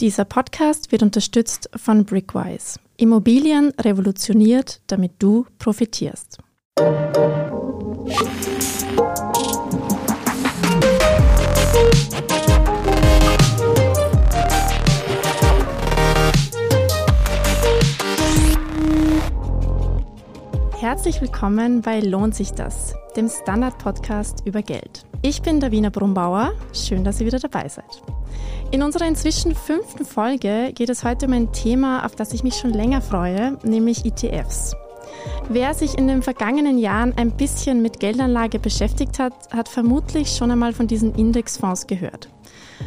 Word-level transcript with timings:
Dieser 0.00 0.26
Podcast 0.26 0.92
wird 0.92 1.02
unterstützt 1.02 1.70
von 1.74 2.04
Brickwise. 2.04 2.78
Immobilien 2.98 3.72
revolutioniert, 3.80 4.82
damit 4.88 5.12
du 5.20 5.46
profitierst. 5.58 6.38
Herzlich 20.86 21.20
willkommen 21.20 21.82
bei 21.82 21.98
Lohnt 21.98 22.36
sich 22.36 22.52
das, 22.52 22.94
dem 23.16 23.28
Standard-Podcast 23.28 24.46
über 24.46 24.62
Geld. 24.62 25.04
Ich 25.20 25.42
bin 25.42 25.58
Davina 25.58 25.88
Brumbauer. 25.88 26.52
Schön, 26.72 27.02
dass 27.02 27.20
ihr 27.20 27.26
wieder 27.26 27.40
dabei 27.40 27.68
seid. 27.68 28.04
In 28.70 28.84
unserer 28.84 29.08
inzwischen 29.08 29.56
fünften 29.56 30.04
Folge 30.04 30.70
geht 30.72 30.88
es 30.88 31.02
heute 31.02 31.26
um 31.26 31.32
ein 31.32 31.52
Thema, 31.52 32.06
auf 32.06 32.14
das 32.14 32.32
ich 32.32 32.44
mich 32.44 32.54
schon 32.54 32.70
länger 32.70 33.02
freue, 33.02 33.58
nämlich 33.64 34.04
ETFs. 34.04 34.76
Wer 35.48 35.74
sich 35.74 35.98
in 35.98 36.06
den 36.06 36.22
vergangenen 36.22 36.78
Jahren 36.78 37.14
ein 37.16 37.32
bisschen 37.32 37.82
mit 37.82 37.98
Geldanlage 37.98 38.60
beschäftigt 38.60 39.18
hat, 39.18 39.34
hat 39.52 39.68
vermutlich 39.68 40.36
schon 40.36 40.52
einmal 40.52 40.72
von 40.72 40.86
diesen 40.86 41.16
Indexfonds 41.16 41.88
gehört. 41.88 42.28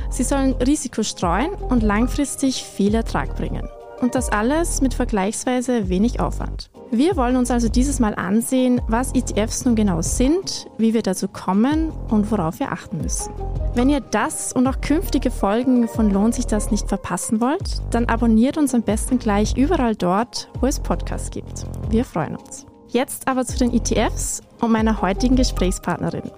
Sie 0.10 0.24
sollen 0.24 0.54
Risiko 0.54 1.04
streuen 1.04 1.52
und 1.54 1.84
langfristig 1.84 2.64
viel 2.64 2.96
Ertrag 2.96 3.36
bringen. 3.36 3.68
Und 4.00 4.16
das 4.16 4.30
alles 4.30 4.80
mit 4.80 4.94
vergleichsweise 4.94 5.90
wenig 5.90 6.22
Aufwand. 6.22 6.70
Wir 6.92 7.16
wollen 7.18 7.36
uns 7.36 7.52
also 7.52 7.70
dieses 7.70 8.00
Mal 8.00 8.16
ansehen, 8.16 8.82
was 8.88 9.14
ETFs 9.14 9.64
nun 9.64 9.76
genau 9.76 10.02
sind, 10.02 10.66
wie 10.80 10.96
wir 10.96 11.04
dazu 11.04 11.28
kommen 11.28 11.92
und 12.10 12.32
worauf 12.32 12.60
wir 12.60 12.72
achten 12.72 12.98
müssen. 12.98 13.32
Wenn 13.76 13.90
ihr 13.90 14.00
das 14.00 14.54
und 14.54 14.66
auch 14.66 14.82
künftige 14.82 15.30
Folgen 15.30 15.88
von 15.88 16.10
Lohnt 16.12 16.34
sich 16.34 16.48
das 16.48 16.72
nicht 16.72 16.88
verpassen 16.88 17.42
wollt, 17.42 17.84
dann 17.92 18.06
abonniert 18.06 18.58
uns 18.58 18.74
am 18.74 18.82
besten 18.82 19.20
gleich 19.20 19.56
überall 19.56 19.96
dort, 19.96 20.50
wo 20.62 20.66
es 20.66 20.80
Podcasts 20.80 21.30
gibt. 21.30 21.68
Wir 21.92 22.04
freuen 22.04 22.36
uns. 22.36 22.66
Jetzt 22.88 23.28
aber 23.28 23.46
zu 23.46 23.60
den 23.60 23.72
ETFs 23.72 24.42
und 24.60 24.72
meiner 24.72 25.00
heutigen 25.00 25.36
Gesprächspartnerin. 25.36 26.32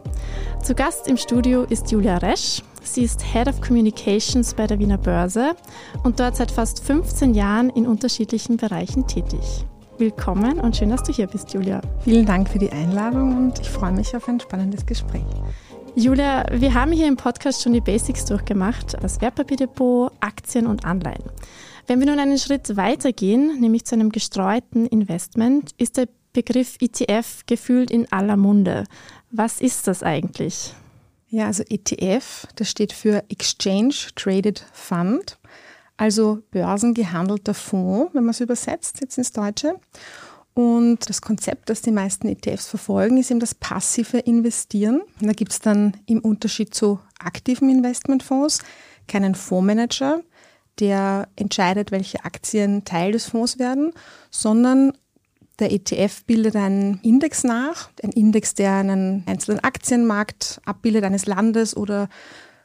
Zu 0.61 0.75
Gast 0.75 1.07
im 1.07 1.15
Studio 1.15 1.63
ist 1.63 1.91
Julia 1.91 2.17
Resch. 2.17 2.61
Sie 2.83 3.03
ist 3.03 3.23
Head 3.23 3.47
of 3.47 3.61
Communications 3.61 4.53
bei 4.53 4.67
der 4.67 4.79
Wiener 4.79 4.97
Börse 4.97 5.55
und 6.03 6.19
dort 6.19 6.35
seit 6.35 6.51
fast 6.51 6.83
15 6.83 7.35
Jahren 7.35 7.69
in 7.69 7.87
unterschiedlichen 7.87 8.57
Bereichen 8.57 9.07
tätig. 9.07 9.65
Willkommen 10.01 10.59
und 10.59 10.75
schön, 10.75 10.89
dass 10.89 11.03
du 11.03 11.13
hier 11.13 11.27
bist, 11.27 11.53
Julia. 11.53 11.79
Vielen 11.99 12.25
Dank 12.25 12.49
für 12.49 12.57
die 12.57 12.71
Einladung 12.71 13.37
und 13.37 13.59
ich 13.59 13.69
freue 13.69 13.91
mich 13.91 14.15
auf 14.15 14.27
ein 14.27 14.39
spannendes 14.39 14.83
Gespräch. 14.87 15.21
Julia, 15.93 16.43
wir 16.51 16.73
haben 16.73 16.91
hier 16.91 17.07
im 17.07 17.17
Podcast 17.17 17.61
schon 17.61 17.73
die 17.73 17.81
Basics 17.81 18.25
durchgemacht, 18.25 18.95
das 18.99 19.21
Wertpapierdepot, 19.21 20.11
Aktien 20.19 20.65
und 20.65 20.85
Anleihen. 20.85 21.21
Wenn 21.85 21.99
wir 21.99 22.07
nun 22.07 22.17
einen 22.17 22.39
Schritt 22.39 22.75
weitergehen, 22.75 23.59
nämlich 23.61 23.85
zu 23.85 23.93
einem 23.93 24.09
gestreuten 24.09 24.87
Investment, 24.87 25.69
ist 25.77 25.97
der 25.97 26.07
Begriff 26.33 26.77
ETF 26.79 27.43
gefühlt 27.45 27.91
in 27.91 28.11
aller 28.11 28.37
Munde. 28.37 28.85
Was 29.29 29.61
ist 29.61 29.87
das 29.87 30.01
eigentlich? 30.01 30.73
Ja, 31.29 31.45
also 31.45 31.61
ETF, 31.69 32.47
das 32.55 32.71
steht 32.71 32.91
für 32.91 33.23
Exchange 33.29 33.93
Traded 34.15 34.65
Fund 34.73 35.37
also 36.01 36.41
börsengehandelter 36.49 37.53
Fonds, 37.53 38.15
wenn 38.15 38.23
man 38.23 38.31
es 38.31 38.39
übersetzt 38.39 39.01
jetzt 39.01 39.19
ins 39.19 39.33
Deutsche. 39.33 39.75
Und 40.55 41.07
das 41.07 41.21
Konzept, 41.21 41.69
das 41.69 41.83
die 41.83 41.91
meisten 41.91 42.27
ETFs 42.27 42.67
verfolgen, 42.67 43.19
ist 43.19 43.29
eben 43.29 43.39
das 43.39 43.53
passive 43.53 44.17
Investieren. 44.17 45.03
Und 45.21 45.27
da 45.27 45.33
gibt 45.33 45.51
es 45.51 45.59
dann 45.59 45.95
im 46.07 46.17
Unterschied 46.21 46.73
zu 46.73 46.99
aktiven 47.19 47.69
Investmentfonds 47.69 48.63
keinen 49.07 49.35
Fondsmanager, 49.35 50.21
der 50.79 51.27
entscheidet, 51.35 51.91
welche 51.91 52.25
Aktien 52.25 52.83
Teil 52.83 53.11
des 53.11 53.27
Fonds 53.27 53.59
werden, 53.59 53.93
sondern 54.31 54.93
der 55.59 55.71
ETF 55.71 56.23
bildet 56.25 56.55
einen 56.55 56.99
Index 57.03 57.43
nach, 57.43 57.91
ein 58.01 58.09
Index, 58.09 58.55
der 58.55 58.73
einen 58.73 59.23
einzelnen 59.27 59.59
Aktienmarkt 59.59 60.61
abbildet 60.65 61.03
eines 61.03 61.27
Landes 61.27 61.77
oder 61.77 62.09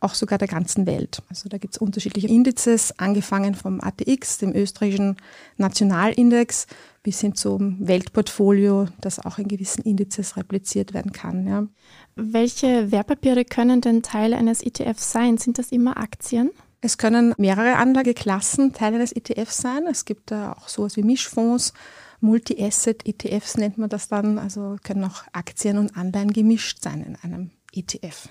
auch 0.01 0.15
sogar 0.15 0.39
der 0.39 0.49
ganzen 0.49 0.87
Welt. 0.87 1.23
Also 1.29 1.49
da 1.49 1.59
gibt 1.59 1.75
es 1.75 1.79
unterschiedliche 1.79 2.29
Indizes, 2.29 2.99
angefangen 2.99 3.55
vom 3.55 3.81
ATX, 3.81 4.39
dem 4.39 4.55
österreichischen 4.55 5.17
Nationalindex, 5.57 6.67
bis 7.03 7.21
hin 7.21 7.35
zum 7.35 7.87
Weltportfolio, 7.87 8.87
das 9.01 9.25
auch 9.25 9.39
in 9.39 9.49
gewissen 9.49 9.83
Indizes 9.83 10.37
repliziert 10.37 10.93
werden 10.95 11.13
kann. 11.13 11.47
Ja. 11.47 11.67
Welche 12.15 12.91
Wertpapiere 12.91 13.45
können 13.45 13.81
denn 13.81 14.03
Teile 14.03 14.37
eines 14.37 14.63
ETFs 14.63 15.13
sein? 15.13 15.39
Sind 15.39 15.59
das 15.59 15.73
immer 15.73 15.97
Aktien? 15.97 16.51
Es 16.81 16.99
können 16.99 17.35
mehrere 17.39 17.77
Anlageklassen 17.77 18.73
Teil 18.73 18.95
eines 18.95 19.13
ETFs 19.13 19.59
sein. 19.59 19.87
Es 19.89 20.05
gibt 20.05 20.31
da 20.31 20.53
auch 20.53 20.69
sowas 20.69 20.97
wie 20.97 21.03
Mischfonds, 21.03 21.73
Multi-Asset-ETFs 22.21 23.57
nennt 23.57 23.79
man 23.79 23.89
das 23.89 24.09
dann. 24.09 24.39
Also 24.39 24.77
können 24.83 25.05
auch 25.05 25.25
Aktien 25.33 25.79
und 25.79 25.97
Anleihen 25.97 26.33
gemischt 26.33 26.83
sein 26.83 27.03
in 27.03 27.17
einem 27.17 27.51
ETF. 27.77 28.29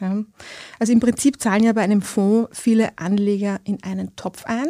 Also 0.80 0.94
im 0.94 1.00
Prinzip 1.00 1.42
zahlen 1.42 1.64
ja 1.64 1.74
bei 1.74 1.82
einem 1.82 2.02
Fonds 2.02 2.50
viele 2.58 2.98
Anleger 2.98 3.60
in 3.64 3.84
einen 3.84 4.16
Topf 4.16 4.46
ein 4.46 4.68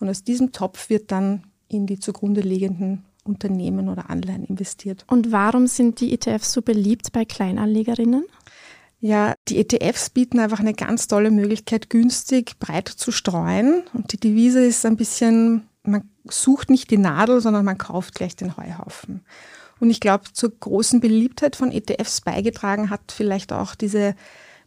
und 0.00 0.08
aus 0.08 0.24
diesem 0.24 0.52
Topf 0.52 0.90
wird 0.90 1.10
dann 1.12 1.44
in 1.68 1.86
die 1.86 1.98
zugrunde 1.98 2.40
liegenden 2.40 3.04
Unternehmen 3.24 3.88
oder 3.88 4.10
Anleihen 4.10 4.44
investiert. 4.44 5.04
Und 5.08 5.32
warum 5.32 5.66
sind 5.66 6.00
die 6.00 6.12
ETFs 6.12 6.52
so 6.52 6.62
beliebt 6.62 7.12
bei 7.12 7.24
Kleinanlegerinnen? 7.24 8.24
Ja, 9.00 9.34
die 9.48 9.58
ETFs 9.58 10.10
bieten 10.10 10.38
einfach 10.38 10.60
eine 10.60 10.74
ganz 10.74 11.08
tolle 11.08 11.30
Möglichkeit, 11.30 11.90
günstig 11.90 12.58
breit 12.60 12.88
zu 12.88 13.10
streuen. 13.10 13.82
Und 13.94 14.12
die 14.12 14.20
Devise 14.20 14.64
ist 14.64 14.86
ein 14.86 14.96
bisschen, 14.96 15.68
man 15.82 16.08
sucht 16.24 16.70
nicht 16.70 16.90
die 16.90 16.98
Nadel, 16.98 17.40
sondern 17.40 17.64
man 17.64 17.78
kauft 17.78 18.14
gleich 18.14 18.36
den 18.36 18.56
Heuhaufen. 18.56 19.24
Und 19.82 19.90
ich 19.90 19.98
glaube, 19.98 20.26
zur 20.32 20.56
großen 20.60 21.00
Beliebtheit 21.00 21.56
von 21.56 21.72
ETFs 21.72 22.20
beigetragen 22.20 22.88
hat 22.88 23.10
vielleicht 23.10 23.52
auch 23.52 23.74
diese 23.74 24.14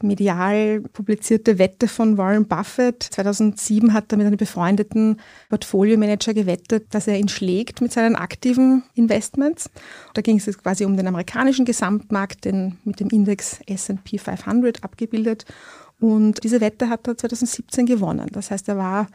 medial 0.03 0.81
publizierte 0.91 1.57
Wette 1.57 1.87
von 1.87 2.17
Warren 2.17 2.49
Buffett. 2.49 3.01
2007 3.01 3.93
hat 3.93 4.11
er 4.11 4.17
mit 4.17 4.27
einem 4.27 4.35
befreundeten 4.35 5.21
Portfolio-Manager 5.47 6.33
gewettet, 6.33 6.87
dass 6.93 7.07
er 7.07 7.17
ihn 7.17 7.29
schlägt 7.29 7.79
mit 7.79 7.93
seinen 7.93 8.17
aktiven 8.17 8.83
Investments. 8.93 9.69
Da 10.13 10.21
ging 10.21 10.35
es 10.35 10.57
quasi 10.57 10.83
um 10.83 10.97
den 10.97 11.07
amerikanischen 11.07 11.63
Gesamtmarkt, 11.63 12.43
den 12.43 12.77
mit 12.83 12.99
dem 12.99 13.07
Index 13.07 13.61
S&P 13.67 14.17
500 14.17 14.83
abgebildet. 14.83 15.45
Und 16.01 16.43
diese 16.43 16.59
Wette 16.59 16.89
hat 16.89 17.07
er 17.07 17.17
2017 17.17 17.85
gewonnen. 17.85 18.27
Das 18.33 18.51
heißt, 18.51 18.67
er 18.67 18.75
war 18.75 19.07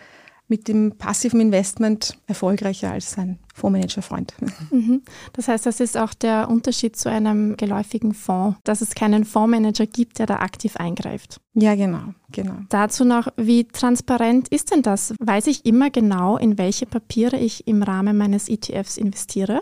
mit 0.50 0.68
dem 0.68 0.92
passiven 0.98 1.40
Investment 1.40 2.18
erfolgreicher 2.26 2.90
als 2.90 3.12
sein 3.12 3.38
Fondsmanager-Freund. 3.54 4.34
Mhm. 4.70 5.02
Das 5.32 5.48
heißt, 5.48 5.66
das 5.66 5.80
ist 5.80 5.96
auch 5.96 6.14
der 6.14 6.48
Unterschied 6.48 6.96
zu 6.96 7.10
einem 7.10 7.56
geläufigen 7.56 8.14
Fonds, 8.14 8.58
dass 8.64 8.80
es 8.80 8.94
keinen 8.94 9.24
Fondsmanager 9.24 9.86
gibt, 9.86 10.18
der 10.18 10.26
da 10.26 10.36
aktiv 10.36 10.76
eingreift. 10.76 11.40
Ja, 11.54 11.74
genau, 11.74 12.14
genau. 12.30 12.54
Dazu 12.68 13.04
noch, 13.04 13.28
wie 13.36 13.64
transparent 13.64 14.48
ist 14.48 14.72
denn 14.72 14.82
das? 14.82 15.14
Weiß 15.18 15.46
ich 15.48 15.66
immer 15.66 15.90
genau, 15.90 16.36
in 16.36 16.58
welche 16.58 16.86
Papiere 16.86 17.36
ich 17.36 17.66
im 17.66 17.82
Rahmen 17.82 18.16
meines 18.16 18.48
ETFs 18.48 18.96
investiere? 18.96 19.60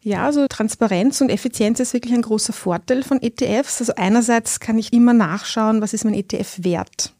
Ja, 0.00 0.24
also 0.24 0.46
Transparenz 0.48 1.20
und 1.20 1.30
Effizienz 1.30 1.80
ist 1.80 1.92
wirklich 1.92 2.14
ein 2.14 2.22
großer 2.22 2.52
Vorteil 2.52 3.02
von 3.02 3.20
ETFs. 3.20 3.80
Also 3.80 3.94
einerseits 3.96 4.60
kann 4.60 4.78
ich 4.78 4.92
immer 4.92 5.12
nachschauen, 5.12 5.80
was 5.80 5.92
ist 5.92 6.04
mein 6.04 6.14
ETF 6.14 6.64
wert 6.64 7.12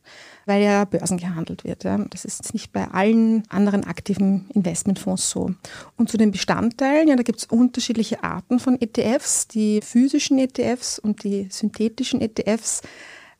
weil 0.48 0.62
ja 0.62 0.84
Börsen 0.86 1.18
gehandelt 1.18 1.62
wird. 1.62 1.84
Ja. 1.84 1.98
Das 2.10 2.24
ist 2.24 2.54
nicht 2.54 2.72
bei 2.72 2.88
allen 2.88 3.44
anderen 3.50 3.84
aktiven 3.84 4.48
Investmentfonds 4.54 5.30
so. 5.30 5.50
Und 5.96 6.08
zu 6.10 6.16
den 6.16 6.32
Bestandteilen, 6.32 7.06
ja, 7.06 7.16
da 7.16 7.22
gibt 7.22 7.38
es 7.38 7.44
unterschiedliche 7.44 8.24
Arten 8.24 8.58
von 8.58 8.80
ETFs, 8.80 9.46
die 9.46 9.80
physischen 9.82 10.38
ETFs 10.38 10.98
und 10.98 11.22
die 11.22 11.48
synthetischen 11.50 12.22
ETFs. 12.22 12.80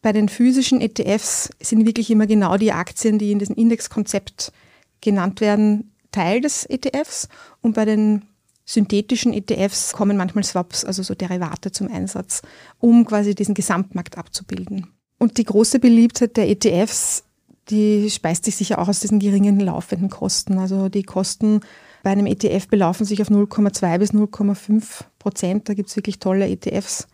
Bei 0.02 0.12
den 0.12 0.28
physischen 0.28 0.80
ETFs 0.80 1.50
sind 1.60 1.86
wirklich 1.86 2.10
immer 2.10 2.26
genau 2.26 2.56
die 2.58 2.72
Aktien, 2.72 3.18
die 3.18 3.32
in 3.32 3.38
diesem 3.38 3.56
Indexkonzept 3.56 4.52
genannt 5.00 5.40
werden, 5.40 5.92
Teil 6.12 6.42
des 6.42 6.66
ETFs. 6.66 7.28
Und 7.62 7.74
bei 7.74 7.86
den 7.86 8.22
synthetischen 8.66 9.32
ETFs 9.32 9.94
kommen 9.94 10.18
manchmal 10.18 10.44
Swaps, 10.44 10.84
also 10.84 11.02
so 11.02 11.14
Derivate 11.14 11.72
zum 11.72 11.90
Einsatz, 11.90 12.42
um 12.78 13.06
quasi 13.06 13.34
diesen 13.34 13.54
Gesamtmarkt 13.54 14.18
abzubilden. 14.18 14.97
Und 15.18 15.38
die 15.38 15.44
große 15.44 15.80
Beliebtheit 15.80 16.36
der 16.36 16.48
ETFs, 16.48 17.24
die 17.70 18.08
speist 18.10 18.44
sich 18.44 18.56
sicher 18.56 18.78
auch 18.78 18.88
aus 18.88 19.00
diesen 19.00 19.18
geringen 19.18 19.60
laufenden 19.60 20.08
Kosten. 20.08 20.58
Also 20.58 20.88
die 20.88 21.02
Kosten 21.02 21.60
bei 22.02 22.10
einem 22.10 22.26
ETF 22.26 22.68
belaufen 22.68 23.04
sich 23.04 23.20
auf 23.20 23.28
0,2 23.28 23.98
bis 23.98 24.12
0,5 24.12 24.82
Prozent. 25.18 25.68
Da 25.68 25.74
gibt 25.74 25.90
es 25.90 25.96
wirklich 25.96 26.20
tolle 26.20 26.48
ETFs 26.48 27.08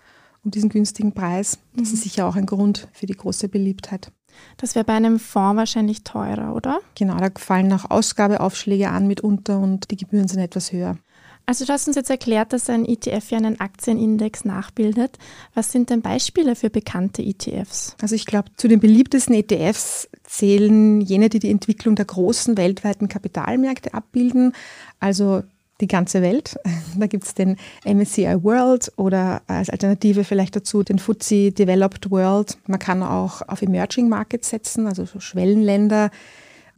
um 0.44 0.50
diesen 0.50 0.68
günstigen 0.68 1.12
Preis. 1.12 1.58
Das 1.74 1.88
mhm. 1.88 1.94
ist 1.94 2.02
sicher 2.02 2.26
auch 2.26 2.36
ein 2.36 2.46
Grund 2.46 2.88
für 2.92 3.06
die 3.06 3.16
große 3.16 3.48
Beliebtheit. 3.48 4.12
Das 4.56 4.74
wäre 4.74 4.84
bei 4.84 4.94
einem 4.94 5.18
Fonds 5.18 5.56
wahrscheinlich 5.56 6.04
teurer, 6.04 6.54
oder? 6.54 6.80
Genau, 6.96 7.16
da 7.16 7.30
fallen 7.36 7.72
auch 7.72 7.90
Ausgabeaufschläge 7.90 8.90
an 8.90 9.06
mitunter 9.06 9.58
und 9.58 9.90
die 9.90 9.96
Gebühren 9.96 10.28
sind 10.28 10.40
etwas 10.40 10.72
höher. 10.72 10.98
Also 11.46 11.66
du 11.66 11.72
hast 11.72 11.86
uns 11.86 11.96
jetzt 11.96 12.10
erklärt, 12.10 12.54
dass 12.54 12.70
ein 12.70 12.86
ETF 12.86 13.30
ja 13.30 13.38
einen 13.38 13.60
Aktienindex 13.60 14.46
nachbildet. 14.46 15.18
Was 15.54 15.72
sind 15.72 15.90
denn 15.90 16.00
Beispiele 16.00 16.56
für 16.56 16.70
bekannte 16.70 17.22
ETFs? 17.22 17.96
Also 18.00 18.14
ich 18.14 18.24
glaube, 18.24 18.50
zu 18.56 18.66
den 18.66 18.80
beliebtesten 18.80 19.34
ETFs 19.34 20.08
zählen 20.22 21.02
jene, 21.02 21.28
die 21.28 21.40
die 21.40 21.50
Entwicklung 21.50 21.96
der 21.96 22.06
großen 22.06 22.56
weltweiten 22.56 23.08
Kapitalmärkte 23.08 23.92
abbilden. 23.92 24.54
Also 25.00 25.42
die 25.80 25.86
ganze 25.86 26.22
Welt. 26.22 26.56
Da 26.96 27.08
gibt 27.08 27.24
es 27.24 27.34
den 27.34 27.56
MSCI 27.84 28.44
World 28.44 28.92
oder 28.96 29.42
als 29.48 29.68
Alternative 29.68 30.22
vielleicht 30.22 30.54
dazu 30.54 30.84
den 30.84 31.00
FTSE 31.00 31.50
Developed 31.50 32.10
World. 32.10 32.56
Man 32.68 32.78
kann 32.78 33.02
auch 33.02 33.42
auf 33.48 33.62
Emerging 33.62 34.08
Markets 34.08 34.50
setzen, 34.50 34.86
also 34.86 35.04
so 35.04 35.18
Schwellenländer. 35.18 36.10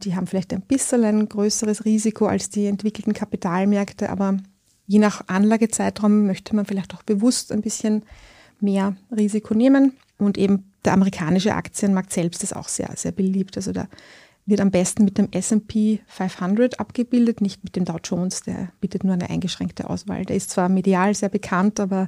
Die 0.03 0.15
haben 0.15 0.25
vielleicht 0.25 0.53
ein 0.53 0.61
bisschen 0.61 1.03
ein 1.03 1.29
größeres 1.29 1.85
Risiko 1.85 2.25
als 2.25 2.49
die 2.49 2.65
entwickelten 2.65 3.13
Kapitalmärkte, 3.13 4.09
aber 4.09 4.37
je 4.87 4.99
nach 4.99 5.27
Anlagezeitraum 5.27 6.25
möchte 6.25 6.55
man 6.55 6.65
vielleicht 6.65 6.95
auch 6.95 7.03
bewusst 7.03 7.51
ein 7.51 7.61
bisschen 7.61 8.03
mehr 8.59 8.95
Risiko 9.15 9.53
nehmen. 9.53 9.93
Und 10.17 10.37
eben 10.37 10.71
der 10.83 10.93
amerikanische 10.93 11.53
Aktienmarkt 11.53 12.11
selbst 12.11 12.41
ist 12.43 12.55
auch 12.55 12.67
sehr, 12.67 12.89
sehr 12.95 13.11
beliebt. 13.11 13.57
Also 13.57 13.71
da 13.71 13.87
wird 14.45 14.61
am 14.61 14.71
besten 14.71 15.03
mit 15.03 15.17
dem 15.17 15.27
S&P 15.31 15.99
500 16.07 16.79
abgebildet, 16.79 17.41
nicht 17.41 17.63
mit 17.63 17.75
dem 17.75 17.85
Dow 17.85 17.97
Jones, 18.03 18.41
der 18.43 18.69
bietet 18.79 19.03
nur 19.03 19.13
eine 19.13 19.29
eingeschränkte 19.29 19.89
Auswahl. 19.89 20.25
Der 20.25 20.37
ist 20.37 20.49
zwar 20.49 20.69
medial 20.69 21.13
sehr 21.13 21.29
bekannt, 21.29 21.79
aber 21.79 22.07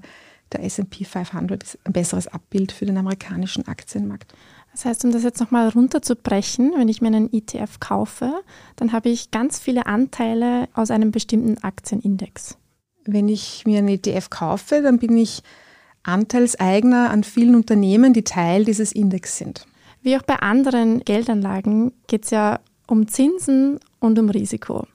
der 0.53 0.63
S&P 0.63 1.03
500 1.03 1.61
ist 1.61 1.77
ein 1.83 1.93
besseres 1.93 2.27
Abbild 2.27 2.71
für 2.71 2.85
den 2.85 2.97
amerikanischen 2.97 3.67
Aktienmarkt. 3.67 4.33
Das 4.71 4.85
heißt, 4.85 5.03
um 5.03 5.11
das 5.11 5.23
jetzt 5.23 5.41
nochmal 5.41 5.67
runterzubrechen, 5.69 6.73
wenn 6.77 6.87
ich 6.87 7.01
mir 7.01 7.07
einen 7.07 7.31
ETF 7.33 7.79
kaufe, 7.79 8.31
dann 8.77 8.93
habe 8.93 9.09
ich 9.09 9.31
ganz 9.31 9.59
viele 9.59 9.85
Anteile 9.85 10.69
aus 10.73 10.91
einem 10.91 11.11
bestimmten 11.11 11.57
Aktienindex. 11.57 12.58
Wenn 13.11 13.27
ich 13.29 13.63
mir 13.65 13.79
einen 13.79 13.89
ETF 13.89 14.29
kaufe, 14.29 14.81
dann 14.81 14.99
bin 14.99 15.17
ich 15.17 15.41
Anteilseigner 16.03 17.09
an 17.09 17.23
vielen 17.23 17.55
Unternehmen, 17.55 18.13
die 18.13 18.23
Teil 18.23 18.65
dieses 18.65 18.91
Index 18.91 19.37
sind. 19.37 19.65
Wie 20.01 20.15
auch 20.17 20.23
bei 20.23 20.37
anderen 20.37 20.99
Geldanlagen 21.01 21.91
geht 22.07 22.25
es 22.25 22.31
ja 22.31 22.59
um 22.87 23.07
Zinsen 23.07 23.79
und 23.99 24.17
um 24.17 24.29
Risiko. 24.29 24.87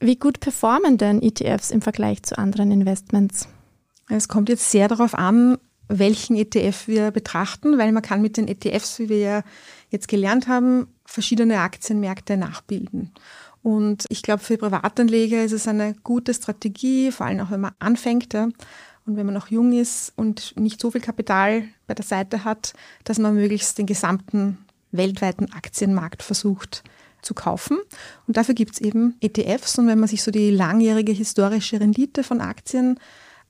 Wie 0.00 0.16
gut 0.16 0.40
performen 0.40 0.98
denn 0.98 1.22
ETFs 1.22 1.70
im 1.70 1.82
Vergleich 1.82 2.22
zu 2.22 2.38
anderen 2.38 2.70
Investments? 2.70 3.48
Es 4.08 4.28
kommt 4.28 4.48
jetzt 4.48 4.70
sehr 4.70 4.88
darauf 4.88 5.14
an, 5.14 5.58
welchen 5.88 6.36
ETF 6.36 6.88
wir 6.88 7.10
betrachten, 7.10 7.78
weil 7.78 7.92
man 7.92 8.02
kann 8.02 8.22
mit 8.22 8.36
den 8.36 8.48
ETFs, 8.48 8.98
wie 8.98 9.08
wir 9.08 9.18
ja 9.18 9.42
jetzt 9.90 10.08
gelernt 10.08 10.48
haben, 10.48 10.88
verschiedene 11.04 11.60
Aktienmärkte 11.60 12.36
nachbilden. 12.36 13.12
Und 13.64 14.04
ich 14.10 14.22
glaube, 14.22 14.42
für 14.42 14.58
Privatanleger 14.58 15.42
ist 15.42 15.52
es 15.52 15.66
eine 15.66 15.94
gute 16.04 16.34
Strategie, 16.34 17.10
vor 17.10 17.24
allem 17.24 17.40
auch 17.40 17.50
wenn 17.50 17.62
man 17.62 17.72
anfängt, 17.78 18.34
ja, 18.34 18.44
und 19.06 19.16
wenn 19.16 19.24
man 19.24 19.34
noch 19.34 19.48
jung 19.48 19.72
ist 19.72 20.12
und 20.16 20.54
nicht 20.60 20.78
so 20.78 20.90
viel 20.90 21.00
Kapital 21.00 21.64
bei 21.86 21.94
der 21.94 22.04
Seite 22.04 22.44
hat, 22.44 22.74
dass 23.04 23.18
man 23.18 23.34
möglichst 23.34 23.78
den 23.78 23.86
gesamten 23.86 24.58
weltweiten 24.92 25.50
Aktienmarkt 25.52 26.22
versucht 26.22 26.84
zu 27.22 27.32
kaufen. 27.32 27.78
Und 28.26 28.36
dafür 28.36 28.54
gibt 28.54 28.74
es 28.74 28.80
eben 28.82 29.16
ETFs. 29.20 29.78
Und 29.78 29.86
wenn 29.86 29.98
man 29.98 30.10
sich 30.10 30.22
so 30.22 30.30
die 30.30 30.50
langjährige 30.50 31.12
historische 31.12 31.80
Rendite 31.80 32.22
von 32.22 32.42
Aktien 32.42 33.00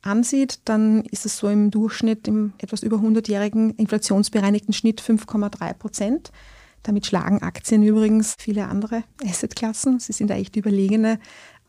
ansieht, 0.00 0.60
dann 0.64 1.02
ist 1.06 1.26
es 1.26 1.38
so 1.38 1.48
im 1.48 1.72
Durchschnitt 1.72 2.28
im 2.28 2.52
etwas 2.58 2.84
über 2.84 2.98
100-jährigen 2.98 3.70
inflationsbereinigten 3.70 4.72
Schnitt 4.72 5.02
5,3 5.02 5.74
Prozent. 5.74 6.30
Damit 6.84 7.06
schlagen 7.06 7.42
Aktien 7.42 7.82
übrigens 7.82 8.36
viele 8.38 8.68
andere 8.68 9.02
Assetklassen. 9.26 9.98
Sie 9.98 10.12
sind 10.12 10.30
eigentlich 10.30 10.52
die 10.52 10.60
überlegene 10.60 11.18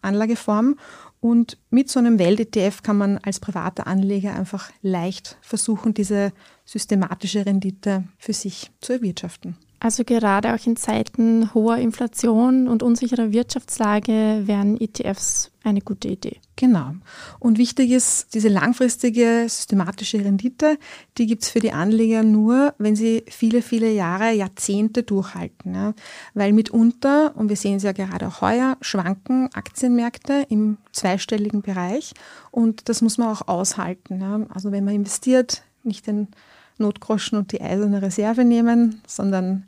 Anlageform. 0.01 0.75
Und 1.19 1.57
mit 1.71 1.89
so 1.89 2.00
einem 2.00 2.19
Welt-ETF 2.19 2.83
kann 2.83 2.97
man 2.97 3.17
als 3.17 3.39
privater 3.39 3.88
Anleger 3.88 4.35
einfach 4.35 4.69
leicht 4.83 5.38
versuchen, 5.41 5.95
diese 5.95 6.31
systematische 6.65 7.45
Rendite 7.45 8.03
für 8.19 8.33
sich 8.33 8.69
zu 8.79 8.94
erwirtschaften. 8.94 9.57
Also 9.79 10.03
gerade 10.03 10.53
auch 10.53 10.65
in 10.65 10.75
Zeiten 10.75 11.53
hoher 11.53 11.77
Inflation 11.77 12.68
und 12.68 12.83
unsicherer 12.83 13.31
Wirtschaftslage 13.31 14.44
wären 14.45 14.79
ETFs 14.79 15.51
eine 15.63 15.81
gute 15.81 16.09
Idee. 16.09 16.39
Genau. 16.57 16.94
Und 17.40 17.57
wichtig 17.57 17.92
ist, 17.92 18.34
diese 18.34 18.48
langfristige 18.48 19.46
systematische 19.50 20.24
Rendite, 20.24 20.78
die 21.18 21.25
gibt 21.25 21.44
es 21.44 21.50
für 21.50 21.60
die 21.60 21.74
Anleger 21.74 22.24
nur, 22.24 22.74
wenn 22.78 22.96
sie 22.96 23.25
viele, 23.28 23.62
viele 23.62 23.92
Jahre, 23.92 24.31
Jahrzehnte 24.31 25.04
durchhalten. 25.04 25.75
Ja. 25.75 25.94
Weil 26.34 26.54
mitunter, 26.54 27.36
und 27.36 27.50
wir 27.50 27.57
sehen 27.57 27.78
es 27.78 27.84
ja 27.84 27.92
gerade 27.92 28.28
auch 28.28 28.40
heuer, 28.40 28.78
schwanken 28.80 29.50
Aktienmärkte 29.54 30.46
im 30.48 30.78
zweistelligen 30.94 31.62
Bereich. 31.62 32.13
Und 32.52 32.88
das 32.88 33.02
muss 33.02 33.18
man 33.18 33.28
auch 33.28 33.50
aushalten. 33.50 34.22
Ja. 34.22 34.46
Also 34.54 34.72
wenn 34.72 34.86
man 34.86 34.96
investiert, 34.96 35.63
nicht 35.84 36.07
den 36.07 36.30
Notgroschen 36.78 37.38
und 37.38 37.52
die 37.52 37.62
eiserne 37.62 38.02
Reserve 38.02 38.46
nehmen, 38.46 39.02
sondern 39.07 39.66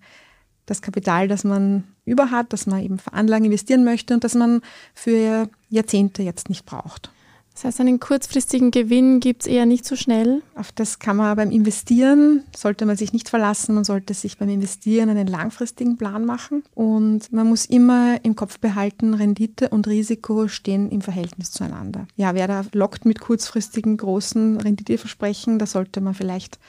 das 0.68 0.82
Kapital, 0.84 1.28
das 1.28 1.44
man 1.44 1.86
über 2.06 2.30
hat, 2.30 2.54
das 2.54 2.68
man 2.68 2.84
eben 2.84 3.00
für 3.00 3.14
Anlagen 3.14 3.46
investieren 3.46 3.84
möchte 3.84 4.14
und 4.14 4.24
das 4.24 4.36
man 4.36 4.62
für 4.94 5.50
Jahrzehnte 5.70 6.22
jetzt 6.22 6.50
nicht 6.50 6.66
braucht. 6.66 7.12
Das 7.58 7.64
heißt, 7.64 7.80
einen 7.82 8.00
kurzfristigen 8.00 8.70
Gewinn 8.70 9.20
gibt 9.20 9.42
es 9.42 9.48
eher 9.48 9.66
nicht 9.66 9.84
so 9.84 9.96
schnell. 9.96 10.44
Auf 10.54 10.72
das 10.72 11.00
kann 11.00 11.18
man 11.18 11.36
beim 11.36 11.50
Investieren, 11.50 12.44
sollte 12.56 12.86
man 12.86 12.98
sich 12.98 13.14
nicht 13.14 13.30
verlassen, 13.30 13.74
man 13.74 13.84
sollte 13.84 14.14
sich 14.14 14.38
beim 14.38 14.50
Investieren 14.50 15.10
einen 15.10 15.26
langfristigen 15.26 15.98
Plan 15.98 16.24
machen. 16.24 16.62
Und 16.76 17.34
man 17.34 17.48
muss 17.48 17.66
immer 17.66 18.24
im 18.24 18.36
Kopf 18.36 18.60
behalten, 18.60 19.16
Rendite 19.16 19.70
und 19.70 19.88
Risiko 19.88 20.48
stehen 20.48 20.92
im 20.92 21.02
Verhältnis 21.02 21.50
zueinander. 21.50 22.08
Ja, 22.16 22.36
wer 22.36 22.48
da 22.48 22.64
lockt 22.74 23.06
mit 23.06 23.22
kurzfristigen 23.22 23.98
großen 23.98 24.62
Renditeversprechen, 24.62 25.58
da 25.58 25.66
sollte 25.66 26.00
man 26.00 26.14
vielleicht 26.14 26.60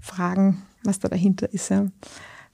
fragen, 0.00 0.60
was 0.82 0.98
da 0.98 1.06
dahinter 1.06 1.52
ist. 1.52 1.68
Ja. 1.68 1.86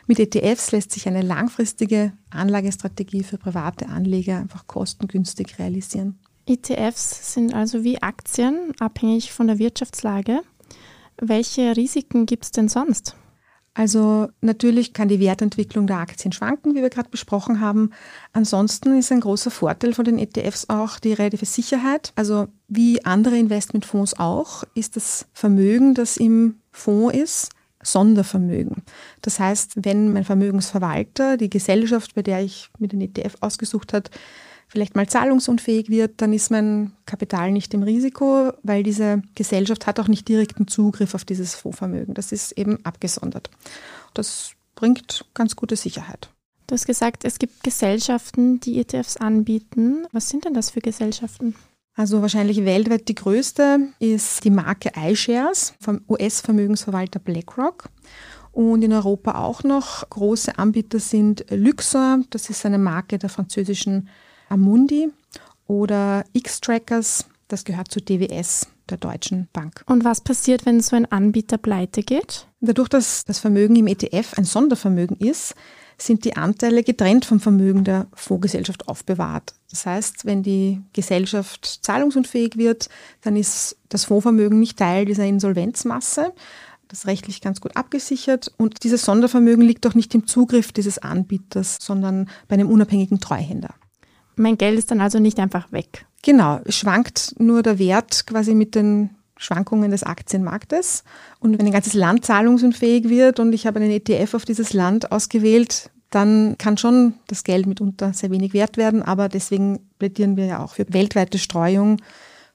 Mit 0.07 0.19
ETFs 0.19 0.73
lässt 0.73 0.93
sich 0.93 1.07
eine 1.07 1.23
langfristige 1.23 2.13
Anlagestrategie 2.31 3.23
für 3.23 3.39
private 3.39 3.89
Anleger 3.89 4.39
einfach 4.39 4.67
kostengünstig 4.67 5.59
realisieren. 5.59 6.19
ETFs 6.47 7.35
sind 7.35 7.55
also 7.55 7.85
wie 7.85 8.03
Aktien 8.03 8.73
abhängig 8.81 9.33
von 9.33 9.47
der 9.47 9.59
Wirtschaftslage. 9.59 10.41
Welche 11.21 11.77
Risiken 11.77 12.27
gibt 12.27 12.45
es 12.45 12.51
denn 12.51 12.69
sonst? 12.69 13.17
Also 13.75 14.29
natürlich 14.43 14.93
kann 14.93 15.09
die 15.09 15.21
Wertentwicklung 15.21 15.87
der 15.87 15.99
Aktien 15.99 16.33
schwanken, 16.33 16.75
wie 16.75 16.83
wir 16.83 16.91
gerade 16.91 17.09
besprochen 17.09 17.61
haben. 17.61 17.91
Ansonsten 18.33 18.99
ist 18.99 19.11
ein 19.11 19.21
großer 19.21 19.51
Vorteil 19.51 19.95
von 19.95 20.05
den 20.05 20.19
ETFs 20.19 20.69
auch 20.69 20.99
die 20.99 21.15
relative 21.15 21.47
Sicherheit. 21.47 22.13
Also 22.15 22.49
wie 22.69 23.03
andere 23.05 23.39
Investmentfonds 23.39 24.19
auch, 24.19 24.65
ist 24.75 24.97
das 24.97 25.27
Vermögen, 25.33 25.95
das 25.95 26.19
im 26.19 26.57
Fonds 26.71 27.17
ist, 27.17 27.51
Sondervermögen. 27.83 28.83
Das 29.21 29.41
heißt, 29.41 29.73
wenn 29.77 30.13
mein 30.13 30.25
Vermögensverwalter, 30.25 31.37
die 31.37 31.51
Gesellschaft, 31.51 32.15
bei 32.15 32.23
der 32.23 32.43
ich 32.43 32.71
mir 32.79 32.89
den 32.89 33.01
ETF 33.01 33.37
ausgesucht 33.41 33.93
habe, 33.93 34.11
vielleicht 34.69 34.97
mal 34.97 35.07
zahlungsunfähig 35.07 35.91
wird, 35.91 36.23
dann 36.23 36.33
ist 36.33 36.51
mein 36.51 36.93
Kapital 37.05 37.53
nicht 37.53 37.75
im 37.75 37.83
Risiko, 37.83 38.53
weil 38.63 38.83
diese 38.83 39.23
Gesellschaft 39.35 39.87
hat 39.87 40.01
auch 40.01 40.09
nicht 40.09 40.29
direkten 40.29 40.67
Zugriff 40.67 41.15
auf 41.15 41.25
dieses 41.25 41.55
Fondsvermögen. 41.55 42.15
Das 42.15 42.33
ist 42.33 42.53
eben 42.53 42.83
abgesondert. 42.85 43.51
Das 44.15 44.53
bringt 44.75 45.27
ganz 45.35 45.57
gute 45.57 45.77
Sicherheit. 45.77 46.31
Du 46.67 46.75
hast 46.75 46.87
gesagt, 46.87 47.27
es 47.27 47.39
gibt 47.39 47.63
Gesellschaften, 47.63 48.61
die 48.61 48.81
ETFs 48.81 49.19
anbieten. 49.19 50.07
Was 50.13 50.31
sind 50.31 50.47
denn 50.47 50.55
das 50.55 50.71
für 50.71 50.81
Gesellschaften? 50.81 51.55
Also 51.95 52.23
wahrscheinlich 52.23 52.65
weltweit 52.65 53.09
die 53.09 53.15
größte 53.15 53.89
ist 53.99 54.45
die 54.45 54.51
Marke 54.51 54.93
iShares 54.97 55.75
vom 55.81 56.01
US-Vermögensverwalter 56.09 57.19
BlackRock. 57.19 57.91
Und 58.53 58.83
in 58.83 58.93
Europa 58.93 59.39
auch 59.39 59.63
noch 59.63 60.09
große 60.11 60.59
Anbieter 60.59 60.99
sind 60.99 61.45
Luxor, 61.51 62.21
das 62.31 62.51
ist 62.51 62.67
eine 62.67 62.79
Marke 62.79 63.19
der 63.19 63.31
französischen 63.31 64.09
Amundi, 64.49 65.11
oder 65.67 66.25
X-Trackers, 66.35 67.27
das 67.49 67.65
gehört 67.65 67.91
zu 67.91 68.01
DWS, 68.01 68.67
der 68.91 68.99
Deutschen 68.99 69.49
Bank. 69.53 69.83
Und 69.87 70.05
was 70.05 70.21
passiert, 70.21 70.67
wenn 70.67 70.81
so 70.81 70.97
ein 70.97 71.11
Anbieter 71.11 71.57
pleite 71.57 72.03
geht? 72.03 72.47
Dadurch, 72.61 72.89
dass 72.89 73.25
das 73.25 73.39
Vermögen 73.39 73.77
im 73.77 73.87
ETF 73.87 74.35
ein 74.37 74.45
Sondervermögen 74.45 75.17
ist, 75.17 75.55
sind 75.99 76.25
die 76.25 76.37
Anteile 76.37 76.83
getrennt 76.83 77.25
vom 77.25 77.41
Vermögen 77.41 77.85
der 77.85 78.07
Fondsgesellschaft 78.15 78.89
aufbewahrt. 78.89 79.55
Das 79.71 79.87
heißt, 79.87 80.25
wenn 80.25 80.43
die 80.43 80.81
Gesellschaft 80.93 81.81
zahlungsunfähig 81.83 82.57
wird, 82.57 82.89
dann 83.23 83.37
ist 83.37 83.77
das 83.89 84.05
Fondsvermögen 84.05 84.59
nicht 84.59 84.79
Teil 84.79 85.05
dieser 85.05 85.25
Insolvenzmasse. 85.25 86.33
Das 86.89 87.01
ist 87.01 87.07
rechtlich 87.07 87.41
ganz 87.41 87.61
gut 87.61 87.77
abgesichert. 87.77 88.53
Und 88.59 88.85
dieses 88.85 89.05
Sondervermögen 89.05 89.65
liegt 89.65 89.87
auch 89.87 89.95
nicht 89.95 90.15
im 90.15 90.27
Zugriff 90.27 90.73
dieses 90.73 90.99
Anbieters, 90.99 91.79
sondern 91.81 92.29
bei 92.49 92.55
einem 92.55 92.69
unabhängigen 92.69 93.19
Treuhänder. 93.19 93.75
Mein 94.37 94.59
Geld 94.59 94.79
ist 94.79 94.91
dann 94.91 95.01
also 95.01 95.19
nicht 95.19 95.39
einfach 95.39 95.73
weg. 95.73 96.07
Genau, 96.23 96.61
es 96.65 96.77
schwankt 96.77 97.35
nur 97.39 97.63
der 97.63 97.79
Wert 97.79 98.27
quasi 98.27 98.55
mit 98.55 98.75
den 98.75 99.11
Schwankungen 99.43 99.91
des 99.91 100.03
Aktienmarktes. 100.03 101.05
Und 101.41 101.59
wenn 101.59 101.67
ein 101.67 101.73
ganzes 101.73 101.95
Land 101.95 102.25
zahlungsunfähig 102.25 103.09
wird 103.09 103.41
und 103.41 103.53
ich 103.53 103.67
habe 103.67 103.81
einen 103.81 103.91
ETF 103.91 104.35
auf 104.35 104.45
dieses 104.45 104.73
Land 104.73 105.13
ausgewählt, 105.13 105.91
dann 106.11 106.57
kann 106.59 106.77
schon 106.77 107.15
das 107.27 107.43
Geld 107.43 107.67
mitunter 107.67 108.13
sehr 108.13 108.31
wenig 108.31 108.53
wert 108.53 108.77
werden, 108.77 109.03
aber 109.03 109.29
deswegen 109.29 109.81
plädieren 109.99 110.37
wir 110.37 110.45
ja 110.45 110.63
auch 110.63 110.75
für 110.75 110.87
weltweite 110.91 111.39
Streuung, 111.39 112.01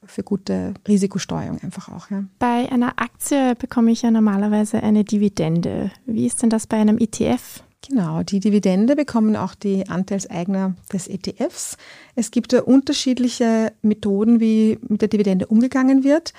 für 0.04 0.22
gute 0.22 0.74
Risikostreuung 0.86 1.58
einfach 1.62 1.88
auch. 1.88 2.08
Ja. 2.10 2.24
Bei 2.38 2.70
einer 2.70 3.00
Aktie 3.00 3.56
bekomme 3.56 3.90
ich 3.90 4.02
ja 4.02 4.12
normalerweise 4.12 4.82
eine 4.82 5.04
Dividende. 5.04 5.90
Wie 6.06 6.24
ist 6.24 6.42
denn 6.42 6.50
das 6.50 6.68
bei 6.68 6.76
einem 6.76 6.98
ETF? 6.98 7.64
Genau, 7.86 8.22
die 8.22 8.40
Dividende 8.40 8.96
bekommen 8.96 9.34
auch 9.34 9.54
die 9.54 9.88
Anteilseigner 9.88 10.74
des 10.92 11.08
ETFs. 11.08 11.76
Es 12.14 12.30
gibt 12.30 12.52
ja 12.52 12.62
unterschiedliche 12.62 13.72
Methoden, 13.82 14.40
wie 14.40 14.78
mit 14.88 15.00
der 15.00 15.08
Dividende 15.08 15.46
umgegangen 15.46 16.04
wird. 16.04 16.32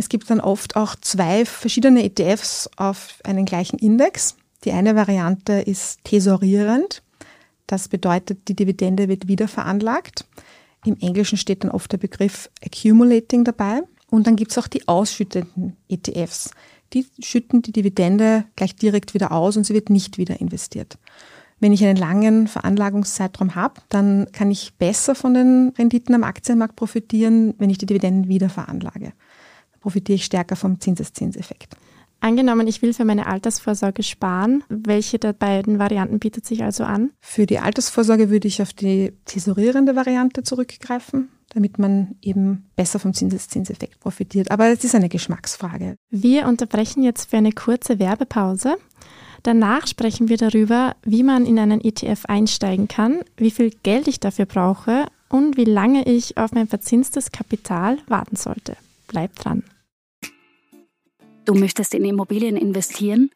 Es 0.00 0.08
gibt 0.08 0.30
dann 0.30 0.40
oft 0.40 0.76
auch 0.76 0.96
zwei 0.96 1.44
verschiedene 1.44 2.02
ETFs 2.02 2.70
auf 2.78 3.18
einen 3.22 3.44
gleichen 3.44 3.78
Index. 3.78 4.34
Die 4.64 4.72
eine 4.72 4.96
Variante 4.96 5.52
ist 5.52 6.02
tesorierend. 6.04 7.02
Das 7.66 7.88
bedeutet, 7.88 8.48
die 8.48 8.56
Dividende 8.56 9.08
wird 9.08 9.28
wieder 9.28 9.46
veranlagt. 9.46 10.24
Im 10.86 10.96
Englischen 11.00 11.36
steht 11.36 11.64
dann 11.64 11.70
oft 11.70 11.92
der 11.92 11.98
Begriff 11.98 12.48
accumulating 12.64 13.44
dabei. 13.44 13.82
Und 14.08 14.26
dann 14.26 14.36
gibt 14.36 14.52
es 14.52 14.56
auch 14.56 14.68
die 14.68 14.88
ausschüttenden 14.88 15.76
ETFs. 15.90 16.52
Die 16.94 17.04
schütten 17.22 17.60
die 17.60 17.72
Dividende 17.72 18.46
gleich 18.56 18.74
direkt 18.76 19.12
wieder 19.12 19.32
aus 19.32 19.58
und 19.58 19.64
sie 19.64 19.74
wird 19.74 19.90
nicht 19.90 20.16
wieder 20.16 20.40
investiert. 20.40 20.96
Wenn 21.58 21.74
ich 21.74 21.84
einen 21.84 21.98
langen 21.98 22.48
Veranlagungszeitraum 22.48 23.54
habe, 23.54 23.82
dann 23.90 24.28
kann 24.32 24.50
ich 24.50 24.72
besser 24.78 25.14
von 25.14 25.34
den 25.34 25.74
Renditen 25.76 26.14
am 26.14 26.24
Aktienmarkt 26.24 26.74
profitieren, 26.74 27.52
wenn 27.58 27.68
ich 27.68 27.76
die 27.76 27.84
Dividenden 27.84 28.28
wieder 28.28 28.48
veranlage. 28.48 29.12
Profitiere 29.80 30.16
ich 30.16 30.24
stärker 30.24 30.56
vom 30.56 30.80
Zinseszinseffekt. 30.80 31.76
Angenommen, 32.20 32.66
ich 32.66 32.82
will 32.82 32.92
für 32.92 33.06
meine 33.06 33.26
Altersvorsorge 33.26 34.02
sparen. 34.02 34.62
Welche 34.68 35.18
der 35.18 35.32
beiden 35.32 35.78
Varianten 35.78 36.18
bietet 36.18 36.46
sich 36.46 36.62
also 36.62 36.84
an? 36.84 37.10
Für 37.20 37.46
die 37.46 37.58
Altersvorsorge 37.58 38.28
würde 38.28 38.46
ich 38.46 38.60
auf 38.60 38.74
die 38.74 39.14
tesorierende 39.24 39.96
Variante 39.96 40.42
zurückgreifen, 40.42 41.30
damit 41.48 41.78
man 41.78 42.16
eben 42.20 42.68
besser 42.76 42.98
vom 42.98 43.14
Zinseszinseffekt 43.14 44.00
profitiert. 44.00 44.50
Aber 44.50 44.68
es 44.68 44.84
ist 44.84 44.94
eine 44.94 45.08
Geschmacksfrage. 45.08 45.96
Wir 46.10 46.46
unterbrechen 46.46 47.02
jetzt 47.02 47.30
für 47.30 47.38
eine 47.38 47.52
kurze 47.52 47.98
Werbepause. 47.98 48.76
Danach 49.42 49.86
sprechen 49.86 50.28
wir 50.28 50.36
darüber, 50.36 50.96
wie 51.02 51.22
man 51.22 51.46
in 51.46 51.58
einen 51.58 51.80
ETF 51.80 52.26
einsteigen 52.26 52.86
kann, 52.86 53.20
wie 53.38 53.50
viel 53.50 53.70
Geld 53.82 54.06
ich 54.08 54.20
dafür 54.20 54.44
brauche 54.44 55.06
und 55.30 55.56
wie 55.56 55.64
lange 55.64 56.06
ich 56.06 56.36
auf 56.36 56.52
mein 56.52 56.68
verzinstes 56.68 57.32
Kapital 57.32 57.96
warten 58.08 58.36
sollte. 58.36 58.76
Bleibt 59.10 59.44
dran. 59.44 59.64
Du 61.44 61.54
möchtest 61.54 61.94
in 61.94 62.04
Immobilien 62.04 62.56
investieren, 62.56 63.30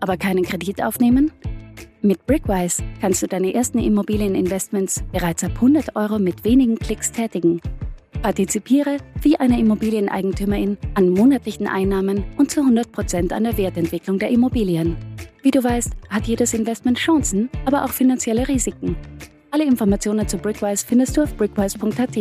aber 0.00 0.16
keinen 0.16 0.42
Kredit 0.42 0.82
aufnehmen? 0.82 1.30
Mit 2.02 2.26
Brickwise 2.26 2.82
kannst 3.00 3.22
du 3.22 3.28
deine 3.28 3.54
ersten 3.54 3.78
Immobilieninvestments 3.78 5.04
bereits 5.12 5.44
ab 5.44 5.52
100 5.54 5.94
Euro 5.94 6.18
mit 6.18 6.44
wenigen 6.44 6.78
Klicks 6.78 7.12
tätigen. 7.12 7.60
Partizipiere 8.22 8.96
wie 9.22 9.36
eine 9.36 9.60
Immobilieneigentümerin 9.60 10.78
an 10.94 11.10
monatlichen 11.10 11.68
Einnahmen 11.68 12.24
und 12.36 12.50
zu 12.50 12.60
100 12.60 12.90
Prozent 12.90 13.32
an 13.32 13.44
der 13.44 13.56
Wertentwicklung 13.56 14.18
der 14.18 14.30
Immobilien. 14.30 14.96
Wie 15.42 15.52
du 15.52 15.62
weißt, 15.62 15.92
hat 16.08 16.26
jedes 16.26 16.54
Investment 16.54 16.98
Chancen, 16.98 17.48
aber 17.66 17.84
auch 17.84 17.90
finanzielle 17.90 18.48
Risiken. 18.48 18.96
Alle 19.52 19.64
Informationen 19.64 20.26
zu 20.26 20.38
Brickwise 20.38 20.84
findest 20.84 21.16
du 21.16 21.22
auf 21.22 21.34
brickwise.at. 21.36 22.16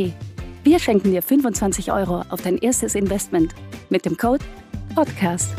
Wir 0.63 0.77
schenken 0.77 1.11
dir 1.11 1.21
25 1.21 1.93
Euro 1.93 2.23
auf 2.29 2.41
dein 2.41 2.57
erstes 2.57 2.93
Investment 2.93 3.55
mit 3.89 4.05
dem 4.05 4.17
Code 4.17 4.43
Podcast. 4.93 5.53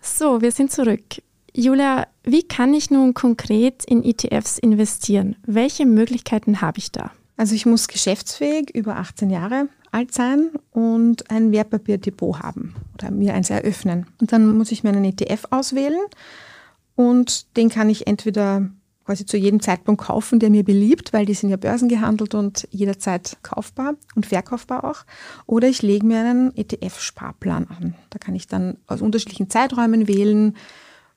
So, 0.00 0.42
wir 0.42 0.50
sind 0.50 0.72
zurück. 0.72 1.22
Julia, 1.54 2.08
wie 2.24 2.42
kann 2.42 2.74
ich 2.74 2.90
nun 2.90 3.14
konkret 3.14 3.84
in 3.84 4.04
ETFs 4.04 4.58
investieren? 4.58 5.36
Welche 5.46 5.86
Möglichkeiten 5.86 6.60
habe 6.60 6.78
ich 6.78 6.90
da? 6.90 7.12
Also 7.36 7.54
ich 7.54 7.64
muss 7.64 7.86
geschäftsfähig 7.86 8.74
über 8.74 8.96
18 8.96 9.30
Jahre 9.30 9.68
alt 9.92 10.12
sein 10.12 10.50
und 10.72 11.30
ein 11.30 11.52
Wertpapierdepot 11.52 12.40
haben 12.40 12.74
oder 12.94 13.12
mir 13.12 13.34
eins 13.34 13.50
eröffnen. 13.50 14.06
Und 14.20 14.32
dann 14.32 14.58
muss 14.58 14.72
ich 14.72 14.82
mir 14.82 14.90
einen 14.90 15.04
ETF 15.04 15.46
auswählen 15.50 16.00
und 16.96 17.56
den 17.56 17.68
kann 17.68 17.88
ich 17.88 18.08
entweder 18.08 18.68
quasi 19.08 19.24
zu 19.24 19.38
jedem 19.38 19.62
Zeitpunkt 19.62 20.02
kaufen, 20.02 20.38
der 20.38 20.50
mir 20.50 20.64
beliebt, 20.64 21.14
weil 21.14 21.24
die 21.24 21.32
sind 21.32 21.48
ja 21.48 21.56
börsengehandelt 21.56 22.34
und 22.34 22.68
jederzeit 22.70 23.38
kaufbar 23.42 23.94
und 24.14 24.26
verkaufbar 24.26 24.84
auch. 24.84 25.06
Oder 25.46 25.66
ich 25.66 25.80
lege 25.80 26.04
mir 26.04 26.20
einen 26.20 26.54
ETF-Sparplan 26.54 27.68
an. 27.68 27.94
Da 28.10 28.18
kann 28.18 28.34
ich 28.34 28.48
dann 28.48 28.76
aus 28.86 29.00
unterschiedlichen 29.00 29.48
Zeiträumen 29.48 30.08
wählen, 30.08 30.58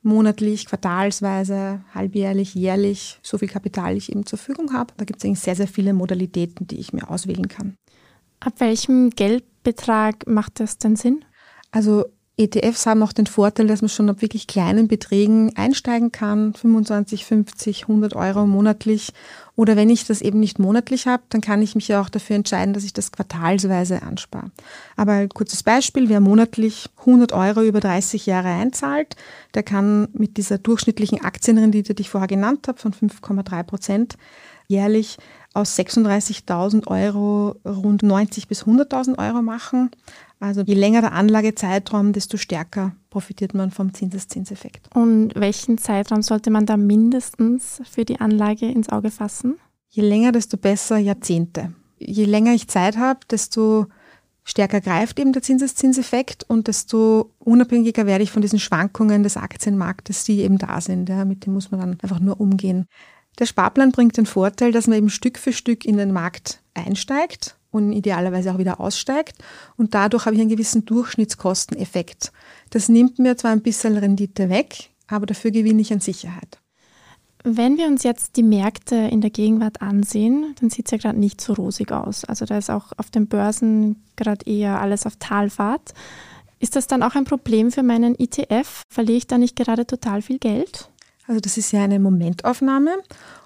monatlich, 0.04 0.68
quartalsweise, 0.68 1.82
halbjährlich, 1.94 2.56
jährlich, 2.56 3.20
so 3.24 3.38
viel 3.38 3.50
Kapital 3.50 3.98
ich 3.98 4.10
eben 4.10 4.26
zur 4.26 4.40
Verfügung 4.40 4.72
habe. 4.72 4.94
Da 4.96 5.04
gibt 5.04 5.20
es 5.20 5.26
eigentlich 5.26 5.42
sehr, 5.42 5.58
sehr 5.58 5.68
viele 5.68 5.92
Modalitäten, 5.92 6.68
die 6.68 6.80
ich 6.80 6.94
mir 6.94 7.10
auswählen 7.10 7.50
kann. 7.50 7.76
Ab 8.40 8.54
welchem 8.60 9.10
Geldbetrag 9.10 10.28
macht 10.28 10.62
das 10.62 10.78
denn 10.78 10.96
Sinn? 10.96 11.26
Also 11.72 12.06
ETFs 12.42 12.86
haben 12.86 13.04
auch 13.04 13.14
den 13.14 13.28
Vorteil, 13.28 13.68
dass 13.68 13.82
man 13.82 13.90
schon 13.90 14.10
ab 14.10 14.22
wirklich 14.22 14.48
kleinen 14.48 14.88
Beträgen 14.88 15.56
einsteigen 15.56 16.12
kann, 16.12 16.54
25, 16.54 17.26
50, 17.26 17.84
100 17.84 18.16
Euro 18.16 18.48
monatlich. 18.48 19.14
Oder 19.56 19.76
wenn 19.76 19.90
ich 19.90 20.06
das 20.06 20.22
eben 20.22 20.40
nicht 20.40 20.58
monatlich 20.58 21.08
habe, 21.08 21.24
dann 21.30 21.42
kann 21.42 21.62
ich 21.62 21.76
mich 21.76 21.88
ja 21.88 22.02
auch 22.02 22.10
dafür 22.10 22.36
entscheiden, 22.36 22.74
dass 22.74 22.84
ich 22.84 22.94
das 22.94 23.12
quartalsweise 23.12 24.02
anspare. 24.02 24.52
Aber 24.96 25.14
ein 25.14 25.30
kurzes 25.30 25.62
Beispiel, 25.62 26.10
wer 26.10 26.20
monatlich 26.20 26.90
100 27.00 27.32
Euro 27.34 27.62
über 27.62 27.80
30 27.80 28.26
Jahre 28.26 28.50
einzahlt, 28.50 29.16
der 29.54 29.64
kann 29.64 30.08
mit 30.14 30.38
dieser 30.38 30.58
durchschnittlichen 30.58 31.24
Aktienrendite, 31.24 31.94
die 31.94 32.02
ich 32.02 32.10
vorher 32.10 32.28
genannt 32.28 32.68
habe, 32.68 32.80
von 32.80 32.94
5,3 32.94 33.64
Prozent 33.64 34.18
jährlich 34.68 35.18
aus 35.54 35.78
36.000 35.78 36.88
Euro 36.88 37.56
rund 37.66 38.04
90 38.04 38.48
bis 38.48 38.64
100.000 38.64 39.20
Euro 39.20 39.42
machen. 39.42 39.92
Also 40.42 40.62
je 40.62 40.74
länger 40.74 41.02
der 41.02 41.14
Anlagezeitraum, 41.14 42.14
desto 42.14 42.36
stärker 42.36 42.96
profitiert 43.12 43.54
man 43.54 43.70
vom 43.70 43.94
Zinseszinseffekt. 43.94 44.90
Und 44.96 45.34
welchen 45.36 45.78
Zeitraum 45.78 46.24
sollte 46.24 46.50
man 46.50 46.66
da 46.66 46.78
mindestens 46.78 47.80
für 47.90 48.06
die 48.06 48.20
Anlage 48.20 48.66
ins 48.66 48.90
Auge 48.90 49.12
fassen? 49.12 49.60
Je 49.90 50.02
länger, 50.02 50.32
desto 50.32 50.58
besser 50.58 50.98
Jahrzehnte. 50.98 51.74
Je 52.00 52.26
länger 52.26 52.56
ich 52.56 52.68
Zeit 52.68 52.98
habe, 52.98 53.20
desto 53.30 53.86
stärker 54.44 54.82
greift 54.82 55.20
eben 55.20 55.32
der 55.32 55.44
Zinseszinseffekt 55.44 56.44
und 56.48 56.68
desto 56.68 57.32
unabhängiger 57.38 58.08
werde 58.08 58.24
ich 58.24 58.32
von 58.32 58.42
diesen 58.42 58.58
Schwankungen 58.58 59.22
des 59.22 59.38
Aktienmarktes, 59.38 60.24
die 60.24 60.40
eben 60.40 60.58
da 60.58 60.82
sind. 60.82 61.08
Ja, 61.08 61.24
mit 61.24 61.46
dem 61.46 61.54
muss 61.54 61.70
man 61.70 61.82
dann 61.82 61.98
einfach 62.02 62.20
nur 62.20 62.42
umgehen. 62.42 62.88
Der 63.38 63.46
Sparplan 63.46 63.92
bringt 63.92 64.18
den 64.18 64.26
Vorteil, 64.26 64.72
dass 64.72 64.88
man 64.88 64.98
eben 64.98 65.10
Stück 65.10 65.38
für 65.38 65.54
Stück 65.54 65.86
in 65.86 65.98
den 65.98 66.12
Markt 66.12 66.64
einsteigt 66.74 67.58
und 67.72 67.94
idealerweise 67.94 68.54
auch 68.54 68.58
wieder 68.58 68.80
aussteigt. 68.80 69.38
Und 69.78 69.94
dadurch 69.94 70.26
habe 70.26 70.36
ich 70.36 70.42
einen 70.42 70.50
gewissen 70.50 70.86
Durchschnittskosteneffekt. 70.86 72.32
Das 72.70 72.90
nimmt 72.90 73.18
mir 73.18 73.38
zwar 73.38 73.52
ein 73.52 73.62
bisschen 73.62 73.98
Rendite 73.98 74.50
weg, 74.50 74.90
aber 75.08 75.26
dafür 75.26 75.52
gewinne 75.52 75.82
ich 75.82 75.92
an 75.92 76.00
Sicherheit. 76.02 76.60
Wenn 77.44 77.78
wir 77.78 77.88
uns 77.88 78.04
jetzt 78.04 78.36
die 78.36 78.44
Märkte 78.44 78.96
in 78.96 79.22
der 79.22 79.32
Gegenwart 79.32 79.82
ansehen, 79.82 80.54
dann 80.60 80.70
sieht 80.70 80.86
es 80.86 80.92
ja 80.92 80.98
gerade 81.00 81.20
nicht 81.20 81.42
so 81.42 81.54
rosig 81.54 81.92
aus. 81.92 82.24
Also 82.24 82.46
da 82.46 82.58
ist 82.58 82.70
auch 82.70 82.92
auf 82.98 83.10
den 83.10 83.28
Börsen 83.28 84.04
gerade 84.16 84.46
eher 84.46 84.80
alles 84.80 85.08
auf 85.08 85.16
Talfahrt. 85.18 85.94
Ist 86.60 86.76
das 86.76 86.86
dann 86.86 87.02
auch 87.02 87.16
ein 87.16 87.24
Problem 87.24 87.72
für 87.72 87.82
meinen 87.82 88.14
ETF? 88.20 88.84
Verliere 88.90 89.18
ich 89.18 89.28
da 89.28 89.40
nicht 89.40 89.56
gerade 89.56 89.88
total 89.88 90.22
viel 90.22 90.38
Geld? 90.38 90.90
Also 91.28 91.42
das 91.42 91.58
ist 91.58 91.72
ja 91.72 91.84
eine 91.84 92.00
Momentaufnahme. 92.00 92.98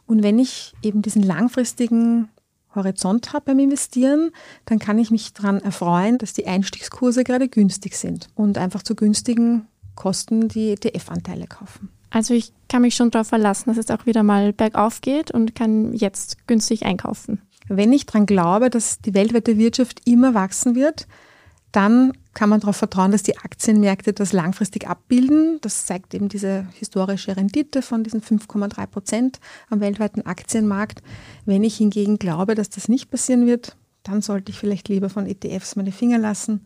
Und 0.05 0.24
wenn 0.24 0.39
ich 0.39 0.74
eben 0.84 1.01
diesen 1.01 1.24
langfristigen 1.24 2.27
Horizont 2.75 3.34
habe 3.34 3.46
beim 3.46 3.60
Investieren, 3.60 4.32
dann 4.65 4.79
kann 4.79 5.00
ich 5.00 5.12
mich 5.12 5.34
daran 5.34 5.60
erfreuen, 5.60 6.17
dass 6.17 6.34
die 6.34 6.48
Einstiegskurse 6.48 7.24
gerade 7.24 7.48
günstig 7.48 7.96
sind 7.96 8.29
und 8.36 8.58
einfach 8.58 8.84
zu 8.84 8.96
günstigen 8.96 9.67
Kosten 9.96 10.48
die 10.48 10.72
ETF-Anteile 10.72 11.48
kaufen. 11.48 11.89
Also 12.10 12.34
ich 12.34 12.53
kann 12.70 12.82
mich 12.82 12.96
schon 12.96 13.12
darauf 13.12 13.27
verlassen, 13.27 13.70
dass 13.70 13.77
es 13.77 13.91
auch 13.91 14.05
wieder 14.05 14.24
mal 14.24 14.53
bergauf 14.53 15.01
geht 15.01 15.32
und 15.32 15.55
kann 15.55 15.94
jetzt 15.94 16.48
günstig 16.48 16.86
einkaufen. 16.86 17.41
Wenn 17.67 17.91
ich 17.91 18.05
daran 18.05 18.25
glaube, 18.25 18.70
dass 18.70 19.00
die 19.01 19.13
weltweite 19.13 19.58
Wirtschaft 19.58 20.01
immer 20.05 20.34
wachsen 20.34 20.75
wird, 20.75 21.08
dann 21.75 22.13
kann 22.34 22.50
man 22.50 22.62
darauf 22.62 22.77
vertrauen, 22.77 23.12
dass 23.12 23.24
die 23.24 23.38
Aktienmärkte 23.38 24.13
das 24.13 24.32
langfristig 24.32 24.88
abbilden. 24.88 25.60
Das 25.62 25.86
zeigt 25.86 26.13
eben 26.13 26.29
diese 26.29 26.67
historische 26.74 27.36
Rendite 27.36 27.82
von 27.82 28.03
diesen 28.03 28.22
5,3 28.22 28.88
Prozent 28.88 29.39
am 29.70 29.82
weltweiten 29.82 30.25
Aktienmarkt. 30.25 31.01
Wenn 31.46 31.63
ich 31.63 31.77
hingegen 31.77 32.17
glaube, 32.17 32.55
dass 32.55 32.70
das 32.70 32.88
nicht 32.88 33.10
passieren 33.12 33.46
wird, 33.46 33.75
dann 34.03 34.22
sollte 34.22 34.51
ich 34.51 34.60
vielleicht 34.60 34.88
lieber 34.88 35.10
von 35.10 35.25
ETFs 35.25 35.75
meine 35.75 35.91
Finger 35.91 36.17
lassen. 36.17 36.65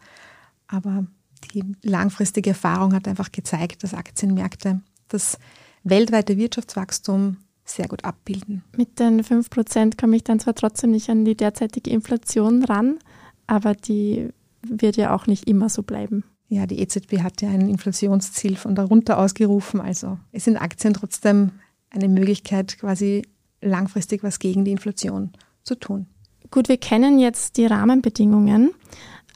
Aber 0.67 1.05
die 1.53 1.63
langfristige 1.81 2.51
Erfahrung 2.51 2.93
hat 2.93 3.07
einfach 3.07 3.31
gezeigt, 3.31 3.83
dass 3.83 3.93
Aktienmärkte 3.95 4.81
das 5.07 5.39
weltweite 5.83 6.37
Wirtschaftswachstum 6.37 7.37
sehr 7.65 7.87
gut 7.87 8.03
abbilden. 8.03 8.63
Mit 8.75 8.99
den 8.99 9.23
5 9.23 9.49
Prozent 9.49 9.97
komme 9.97 10.17
ich 10.17 10.23
dann 10.23 10.39
zwar 10.39 10.53
trotzdem 10.55 10.91
nicht 10.91 11.09
an 11.09 11.25
die 11.25 11.35
derzeitige 11.35 11.89
Inflation 11.89 12.63
ran, 12.63 12.99
aber 13.47 13.73
die 13.73 14.29
wird 14.61 14.97
ja 14.97 15.13
auch 15.15 15.27
nicht 15.27 15.47
immer 15.47 15.69
so 15.69 15.83
bleiben. 15.83 16.23
Ja, 16.47 16.65
die 16.65 16.79
EZB 16.79 17.19
hat 17.19 17.41
ja 17.41 17.49
ein 17.49 17.69
Inflationsziel 17.69 18.55
von 18.55 18.75
darunter 18.75 19.19
ausgerufen. 19.19 19.79
Also 19.79 20.17
es 20.31 20.45
sind 20.45 20.57
Aktien 20.57 20.93
trotzdem 20.93 21.51
eine 21.91 22.07
Möglichkeit, 22.07 22.77
quasi 22.79 23.23
langfristig 23.61 24.23
was 24.23 24.39
gegen 24.39 24.65
die 24.65 24.71
Inflation 24.71 25.31
zu 25.63 25.75
tun. 25.75 26.07
Gut, 26.51 26.67
wir 26.67 26.77
kennen 26.77 27.19
jetzt 27.19 27.57
die 27.57 27.65
Rahmenbedingungen, 27.65 28.71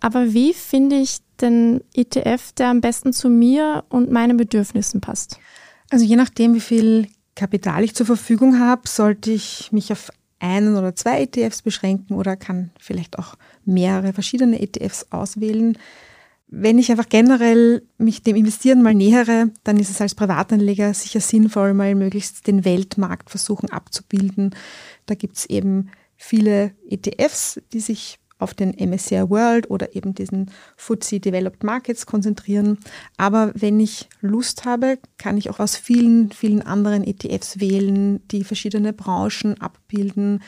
aber 0.01 0.33
wie 0.33 0.53
finde 0.53 0.95
ich 0.95 1.19
den 1.39 1.81
ETF, 1.93 2.51
der 2.53 2.69
am 2.69 2.81
besten 2.81 3.13
zu 3.13 3.29
mir 3.29 3.83
und 3.89 4.11
meinen 4.11 4.37
Bedürfnissen 4.37 4.99
passt? 4.99 5.39
Also 5.91 6.05
je 6.05 6.15
nachdem, 6.15 6.55
wie 6.55 6.59
viel 6.59 7.07
Kapital 7.35 7.83
ich 7.83 7.95
zur 7.95 8.05
Verfügung 8.05 8.59
habe, 8.59 8.87
sollte 8.87 9.31
ich 9.31 9.71
mich 9.71 9.91
auf 9.91 10.11
einen 10.39 10.75
oder 10.75 10.95
zwei 10.95 11.21
ETFs 11.21 11.61
beschränken 11.61 12.15
oder 12.15 12.35
kann 12.35 12.71
vielleicht 12.79 13.17
auch 13.17 13.35
mehrere 13.65 14.13
verschiedene 14.13 14.61
ETFs 14.61 15.07
auswählen. 15.09 15.77
Wenn 16.47 16.77
ich 16.77 16.91
einfach 16.91 17.09
generell 17.09 17.81
mich 17.97 18.21
dem 18.21 18.35
Investieren 18.35 18.83
mal 18.83 18.93
nähere, 18.93 19.49
dann 19.63 19.79
ist 19.79 19.89
es 19.89 20.01
als 20.01 20.13
Privatanleger 20.13 20.93
sicher 20.93 21.19
sinnvoll, 21.19 21.73
mal 21.73 21.95
möglichst 21.95 22.45
den 22.45 22.63
Weltmarkt 22.63 23.31
versuchen 23.31 23.69
abzubilden. 23.71 24.55
Da 25.07 25.15
gibt 25.15 25.37
es 25.37 25.45
eben 25.47 25.89
viele 26.15 26.71
ETFs, 26.89 27.59
die 27.73 27.79
sich 27.79 28.19
auf 28.43 28.53
den 28.53 28.75
MSCI 28.77 29.29
World 29.29 29.71
oder 29.71 29.95
eben 29.95 30.13
diesen 30.13 30.51
FTSE 30.75 31.19
Developed 31.19 31.63
Markets 31.63 32.05
konzentrieren. 32.05 32.77
Aber 33.17 33.51
wenn 33.55 33.79
ich 33.79 34.09
Lust 34.21 34.65
habe, 34.65 34.99
kann 35.17 35.37
ich 35.37 35.49
auch 35.49 35.59
aus 35.59 35.75
vielen, 35.75 36.31
vielen 36.31 36.61
anderen 36.61 37.03
ETFs 37.03 37.59
wählen, 37.59 38.25
die 38.27 38.43
verschiedene 38.43 38.93
Branchen 38.93 39.59
abbilden. 39.59 40.43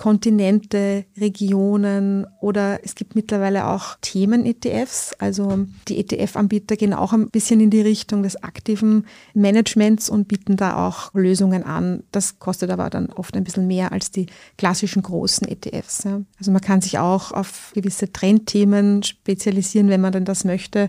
Kontinente, 0.00 1.04
Regionen 1.18 2.26
oder 2.40 2.80
es 2.82 2.94
gibt 2.94 3.14
mittlerweile 3.16 3.66
auch 3.66 3.98
Themen-ETFs. 4.00 5.12
Also 5.18 5.66
die 5.88 5.98
ETF-Anbieter 5.98 6.76
gehen 6.76 6.94
auch 6.94 7.12
ein 7.12 7.28
bisschen 7.28 7.60
in 7.60 7.68
die 7.68 7.82
Richtung 7.82 8.22
des 8.22 8.42
aktiven 8.42 9.04
Managements 9.34 10.08
und 10.08 10.26
bieten 10.26 10.56
da 10.56 10.88
auch 10.88 11.12
Lösungen 11.12 11.64
an. 11.64 12.02
Das 12.12 12.38
kostet 12.38 12.70
aber 12.70 12.88
dann 12.88 13.10
oft 13.10 13.36
ein 13.36 13.44
bisschen 13.44 13.66
mehr 13.66 13.92
als 13.92 14.10
die 14.10 14.24
klassischen 14.56 15.02
großen 15.02 15.46
ETFs. 15.46 16.06
Also 16.38 16.50
man 16.50 16.62
kann 16.62 16.80
sich 16.80 16.98
auch 16.98 17.32
auf 17.32 17.72
gewisse 17.74 18.10
Trendthemen 18.10 19.02
spezialisieren, 19.02 19.90
wenn 19.90 20.00
man 20.00 20.12
denn 20.12 20.24
das 20.24 20.44
möchte 20.44 20.88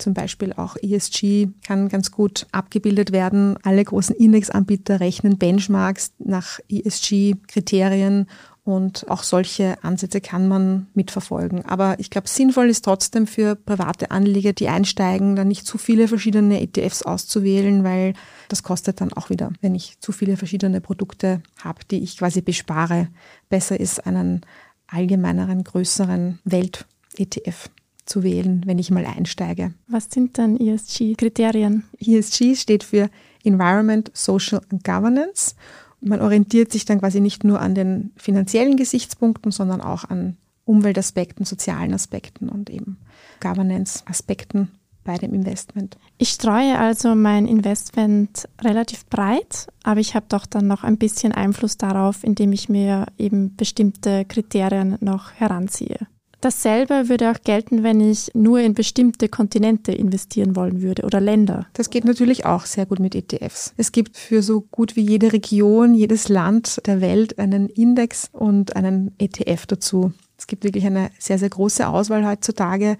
zum 0.00 0.14
Beispiel 0.14 0.52
auch 0.52 0.76
ESG 0.80 1.48
kann 1.66 1.88
ganz 1.88 2.10
gut 2.10 2.46
abgebildet 2.52 3.12
werden. 3.12 3.56
Alle 3.62 3.84
großen 3.84 4.14
Indexanbieter 4.14 5.00
rechnen 5.00 5.38
Benchmarks 5.38 6.12
nach 6.18 6.58
ESG-Kriterien 6.68 8.26
und 8.64 9.08
auch 9.08 9.22
solche 9.22 9.82
Ansätze 9.82 10.20
kann 10.20 10.46
man 10.46 10.86
mitverfolgen. 10.94 11.64
Aber 11.64 11.98
ich 11.98 12.10
glaube, 12.10 12.28
sinnvoll 12.28 12.68
ist 12.68 12.84
trotzdem 12.84 13.26
für 13.26 13.56
private 13.56 14.10
Anleger, 14.10 14.52
die 14.52 14.68
einsteigen, 14.68 15.34
dann 15.34 15.48
nicht 15.48 15.66
zu 15.66 15.78
viele 15.78 16.08
verschiedene 16.08 16.60
ETFs 16.60 17.02
auszuwählen, 17.02 17.84
weil 17.84 18.14
das 18.48 18.62
kostet 18.62 19.00
dann 19.00 19.12
auch 19.12 19.30
wieder, 19.30 19.50
wenn 19.60 19.74
ich 19.74 19.98
zu 20.00 20.12
viele 20.12 20.36
verschiedene 20.36 20.80
Produkte 20.80 21.42
habe, 21.62 21.80
die 21.90 22.02
ich 22.02 22.18
quasi 22.18 22.42
bespare. 22.42 23.08
Besser 23.48 23.80
ist 23.80 24.06
einen 24.06 24.42
allgemeineren, 24.86 25.64
größeren 25.64 26.38
Welt-ETF 26.44 27.70
zu 28.10 28.22
wählen, 28.22 28.62
wenn 28.66 28.78
ich 28.78 28.90
mal 28.90 29.06
einsteige. 29.06 29.72
Was 29.86 30.08
sind 30.10 30.36
dann 30.36 30.58
ESG-Kriterien? 30.58 31.84
ESG 31.98 32.56
steht 32.56 32.84
für 32.84 33.08
Environment, 33.44 34.10
Social 34.12 34.60
and 34.70 34.84
Governance. 34.84 35.54
Man 36.00 36.20
orientiert 36.20 36.72
sich 36.72 36.84
dann 36.84 36.98
quasi 36.98 37.20
nicht 37.20 37.44
nur 37.44 37.60
an 37.60 37.74
den 37.74 38.12
finanziellen 38.16 38.76
Gesichtspunkten, 38.76 39.52
sondern 39.52 39.80
auch 39.80 40.04
an 40.04 40.36
Umweltaspekten, 40.64 41.44
sozialen 41.44 41.94
Aspekten 41.94 42.48
und 42.48 42.68
eben 42.68 42.98
Governance-Aspekten 43.40 44.68
bei 45.04 45.16
dem 45.16 45.32
Investment. 45.32 45.96
Ich 46.18 46.30
streue 46.30 46.78
also 46.78 47.14
mein 47.14 47.46
Investment 47.46 48.48
relativ 48.60 49.06
breit, 49.06 49.68
aber 49.82 50.00
ich 50.00 50.14
habe 50.14 50.26
doch 50.28 50.46
dann 50.46 50.66
noch 50.66 50.84
ein 50.84 50.98
bisschen 50.98 51.32
Einfluss 51.32 51.76
darauf, 51.76 52.24
indem 52.24 52.52
ich 52.52 52.68
mir 52.68 53.06
eben 53.18 53.56
bestimmte 53.56 54.24
Kriterien 54.26 54.96
noch 55.00 55.32
heranziehe. 55.32 56.06
Dasselbe 56.40 57.08
würde 57.10 57.30
auch 57.30 57.42
gelten, 57.44 57.82
wenn 57.82 58.00
ich 58.00 58.30
nur 58.34 58.60
in 58.60 58.72
bestimmte 58.72 59.28
Kontinente 59.28 59.92
investieren 59.92 60.56
wollen 60.56 60.80
würde 60.80 61.02
oder 61.02 61.20
Länder. 61.20 61.66
Das 61.74 61.90
geht 61.90 62.04
natürlich 62.04 62.46
auch 62.46 62.64
sehr 62.64 62.86
gut 62.86 62.98
mit 62.98 63.14
ETFs. 63.14 63.74
Es 63.76 63.92
gibt 63.92 64.16
für 64.16 64.42
so 64.42 64.62
gut 64.62 64.96
wie 64.96 65.02
jede 65.02 65.32
Region, 65.34 65.94
jedes 65.94 66.28
Land 66.28 66.80
der 66.86 67.02
Welt 67.02 67.38
einen 67.38 67.68
Index 67.68 68.30
und 68.32 68.74
einen 68.74 69.14
ETF 69.18 69.66
dazu. 69.66 70.12
Es 70.38 70.46
gibt 70.46 70.64
wirklich 70.64 70.86
eine 70.86 71.10
sehr, 71.18 71.38
sehr 71.38 71.50
große 71.50 71.86
Auswahl 71.86 72.26
heutzutage 72.26 72.96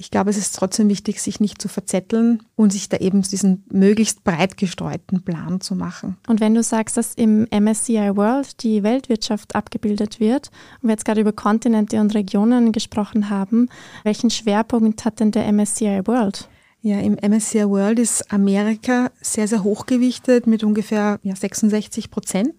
ich 0.00 0.10
glaube, 0.10 0.30
es 0.30 0.38
ist 0.38 0.56
trotzdem 0.56 0.88
wichtig, 0.88 1.20
sich 1.20 1.40
nicht 1.40 1.60
zu 1.60 1.68
verzetteln 1.68 2.42
und 2.56 2.72
sich 2.72 2.88
da 2.88 2.96
eben 2.96 3.20
diesen 3.20 3.64
möglichst 3.70 4.24
breit 4.24 4.56
gestreuten 4.56 5.22
Plan 5.22 5.60
zu 5.60 5.74
machen. 5.74 6.16
Und 6.26 6.40
wenn 6.40 6.54
du 6.54 6.62
sagst, 6.62 6.96
dass 6.96 7.12
im 7.14 7.46
MSCI 7.50 8.16
World 8.16 8.62
die 8.62 8.82
Weltwirtschaft 8.82 9.54
abgebildet 9.54 10.18
wird 10.18 10.50
und 10.80 10.88
wir 10.88 10.92
jetzt 10.92 11.04
gerade 11.04 11.20
über 11.20 11.32
Kontinente 11.32 12.00
und 12.00 12.14
Regionen 12.14 12.72
gesprochen 12.72 13.28
haben, 13.28 13.68
welchen 14.02 14.30
Schwerpunkt 14.30 15.04
hat 15.04 15.20
denn 15.20 15.32
der 15.32 15.52
MSCI 15.52 16.00
World? 16.06 16.48
Ja, 16.80 16.98
im 16.98 17.18
MSCI 17.20 17.68
World 17.68 17.98
ist 17.98 18.32
Amerika 18.32 19.10
sehr, 19.20 19.46
sehr 19.46 19.62
hochgewichtet 19.62 20.46
mit 20.46 20.64
ungefähr 20.64 21.20
ja, 21.22 21.36
66 21.36 22.10
Prozent. 22.10 22.54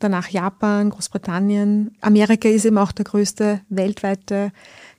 Danach 0.00 0.28
Japan, 0.28 0.90
Großbritannien. 0.90 1.96
Amerika 2.00 2.48
ist 2.48 2.64
eben 2.64 2.78
auch 2.78 2.90
der 2.90 3.04
größte 3.04 3.60
weltweite 3.68 4.50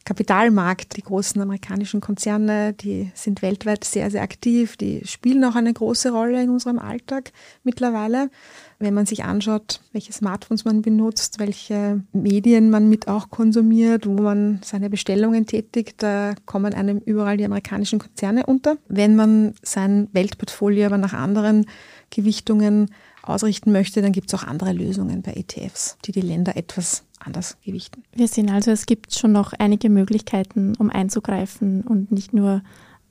Kapitalmarkt. 0.06 0.98
Die 0.98 1.02
großen 1.02 1.41
amerikanischen 1.41 2.00
Konzerne, 2.00 2.74
die 2.74 3.12
sind 3.15 3.41
weltweit 3.41 3.84
sehr, 3.84 4.12
sehr 4.12 4.22
aktiv. 4.22 4.78
Die 4.78 5.02
spielen 5.06 5.44
auch 5.44 5.56
eine 5.56 5.74
große 5.74 6.12
Rolle 6.12 6.41
in 6.41 6.52
unserem 6.52 6.78
Alltag 6.78 7.32
mittlerweile. 7.63 8.30
Wenn 8.78 8.94
man 8.94 9.08
sich 9.08 9.24
anschaut, 9.24 9.82
welche 9.94 10.13
Smartphones 10.13 10.63
man 10.63 10.84
benutzt, 10.84 11.39
welche 11.39 12.04
Medien 12.13 12.70
man 12.70 12.88
mit 12.88 13.08
auch 13.08 13.32
konsumiert, 13.32 14.06
wo 14.06 14.13
man 14.13 14.60
seine 14.63 14.91
Bestellungen 14.91 15.48
tätigt, 15.48 16.04
da 16.04 16.36
kommen 16.46 16.76
einem 16.76 17.00
überall 17.00 17.38
die 17.38 17.46
amerikanischen 17.46 17.98
Konzerne 17.98 18.46
unter. 18.46 18.78
Wenn 18.88 19.15
man 19.15 19.56
sein 19.63 20.08
Weltportfolio 20.13 20.86
aber 20.86 21.00
nach 21.00 21.13
anderen 21.13 21.65
Gewichtungen 22.12 22.91
ausrichten 23.24 23.72
möchte, 23.72 24.04
dann 24.04 24.12
gibt 24.12 24.32
es 24.32 24.39
auch 24.39 24.46
andere 24.46 24.72
Lösungen 24.72 25.24
bei 25.24 25.34
ETFs, 25.34 25.98
die 26.06 26.12
die 26.12 26.22
Länder 26.22 26.56
etwas 26.56 27.05
anders 27.26 27.58
gewichten. 27.64 28.04
Wir 28.14 28.28
sehen 28.28 28.50
also, 28.50 28.72
es 28.72 28.86
gibt 28.86 29.14
schon 29.14 29.32
noch 29.32 29.54
einige 29.54 29.90
Möglichkeiten, 29.90 30.76
um 30.78 30.90
einzugreifen 30.90 31.82
und 31.82 32.12
nicht 32.12 32.34
nur 32.34 32.62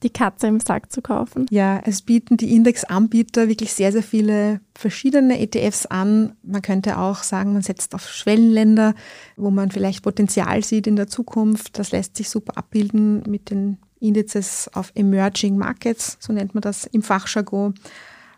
die 0.02 0.10
Katze 0.10 0.46
im 0.46 0.60
Sack 0.60 0.92
zu 0.92 1.00
kaufen. 1.00 1.46
Ja, 1.50 1.80
es 1.84 2.02
bieten 2.02 2.36
die 2.36 2.54
Indexanbieter 2.54 3.48
wirklich 3.48 3.72
sehr, 3.72 3.90
sehr 3.90 4.02
viele 4.02 4.60
verschiedene 4.74 5.40
ETFs 5.40 5.86
an. 5.86 6.36
Man 6.42 6.62
könnte 6.62 6.98
auch 6.98 7.22
sagen, 7.22 7.54
man 7.54 7.62
setzt 7.62 7.94
auf 7.94 8.08
Schwellenländer, 8.08 8.94
wo 9.36 9.50
man 9.50 9.70
vielleicht 9.70 10.02
Potenzial 10.02 10.62
sieht 10.62 10.86
in 10.86 10.96
der 10.96 11.08
Zukunft. 11.08 11.78
Das 11.78 11.90
lässt 11.90 12.16
sich 12.16 12.28
super 12.28 12.58
abbilden 12.58 13.22
mit 13.26 13.50
den 13.50 13.78
Indizes 13.98 14.68
auf 14.74 14.92
Emerging 14.94 15.56
Markets, 15.56 16.18
so 16.20 16.32
nennt 16.32 16.54
man 16.54 16.60
das 16.60 16.84
im 16.84 17.02
Fachjargon. 17.02 17.74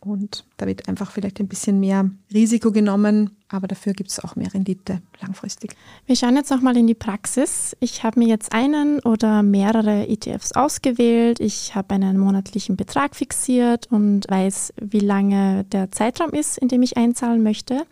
Und 0.06 0.44
da 0.56 0.66
wird 0.66 0.88
einfach 0.88 1.10
vielleicht 1.10 1.40
ein 1.40 1.48
bisschen 1.48 1.80
mehr 1.80 2.08
Risiko 2.32 2.70
genommen, 2.70 3.30
aber 3.48 3.66
dafür 3.66 3.92
gibt 3.92 4.10
es 4.10 4.20
auch 4.20 4.36
mehr 4.36 4.52
Rendite 4.54 5.02
langfristig. 5.20 5.74
Wir 6.06 6.14
schauen 6.14 6.36
jetzt 6.36 6.50
nochmal 6.50 6.76
in 6.76 6.86
die 6.86 6.94
Praxis. 6.94 7.76
Ich 7.80 8.04
habe 8.04 8.20
mir 8.20 8.28
jetzt 8.28 8.52
einen 8.52 9.00
oder 9.00 9.42
mehrere 9.42 10.08
ETFs 10.08 10.52
ausgewählt. 10.52 11.40
Ich 11.40 11.74
habe 11.74 11.94
einen 11.94 12.18
monatlichen 12.18 12.76
Betrag 12.76 13.16
fixiert 13.16 13.88
und 13.90 14.30
weiß, 14.30 14.74
wie 14.80 15.00
lange 15.00 15.64
der 15.64 15.90
Zeitraum 15.90 16.30
ist, 16.30 16.58
in 16.58 16.68
dem 16.68 16.82
ich 16.82 16.96
einzahlen 16.96 17.42
möchte. 17.42 17.84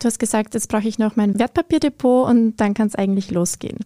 Du 0.00 0.06
hast 0.06 0.18
gesagt, 0.18 0.54
jetzt 0.54 0.68
brauche 0.68 0.88
ich 0.88 0.98
noch 0.98 1.14
mein 1.14 1.38
Wertpapierdepot 1.38 2.28
und 2.28 2.56
dann 2.56 2.74
kann 2.74 2.88
es 2.88 2.94
eigentlich 2.94 3.30
losgehen. 3.30 3.78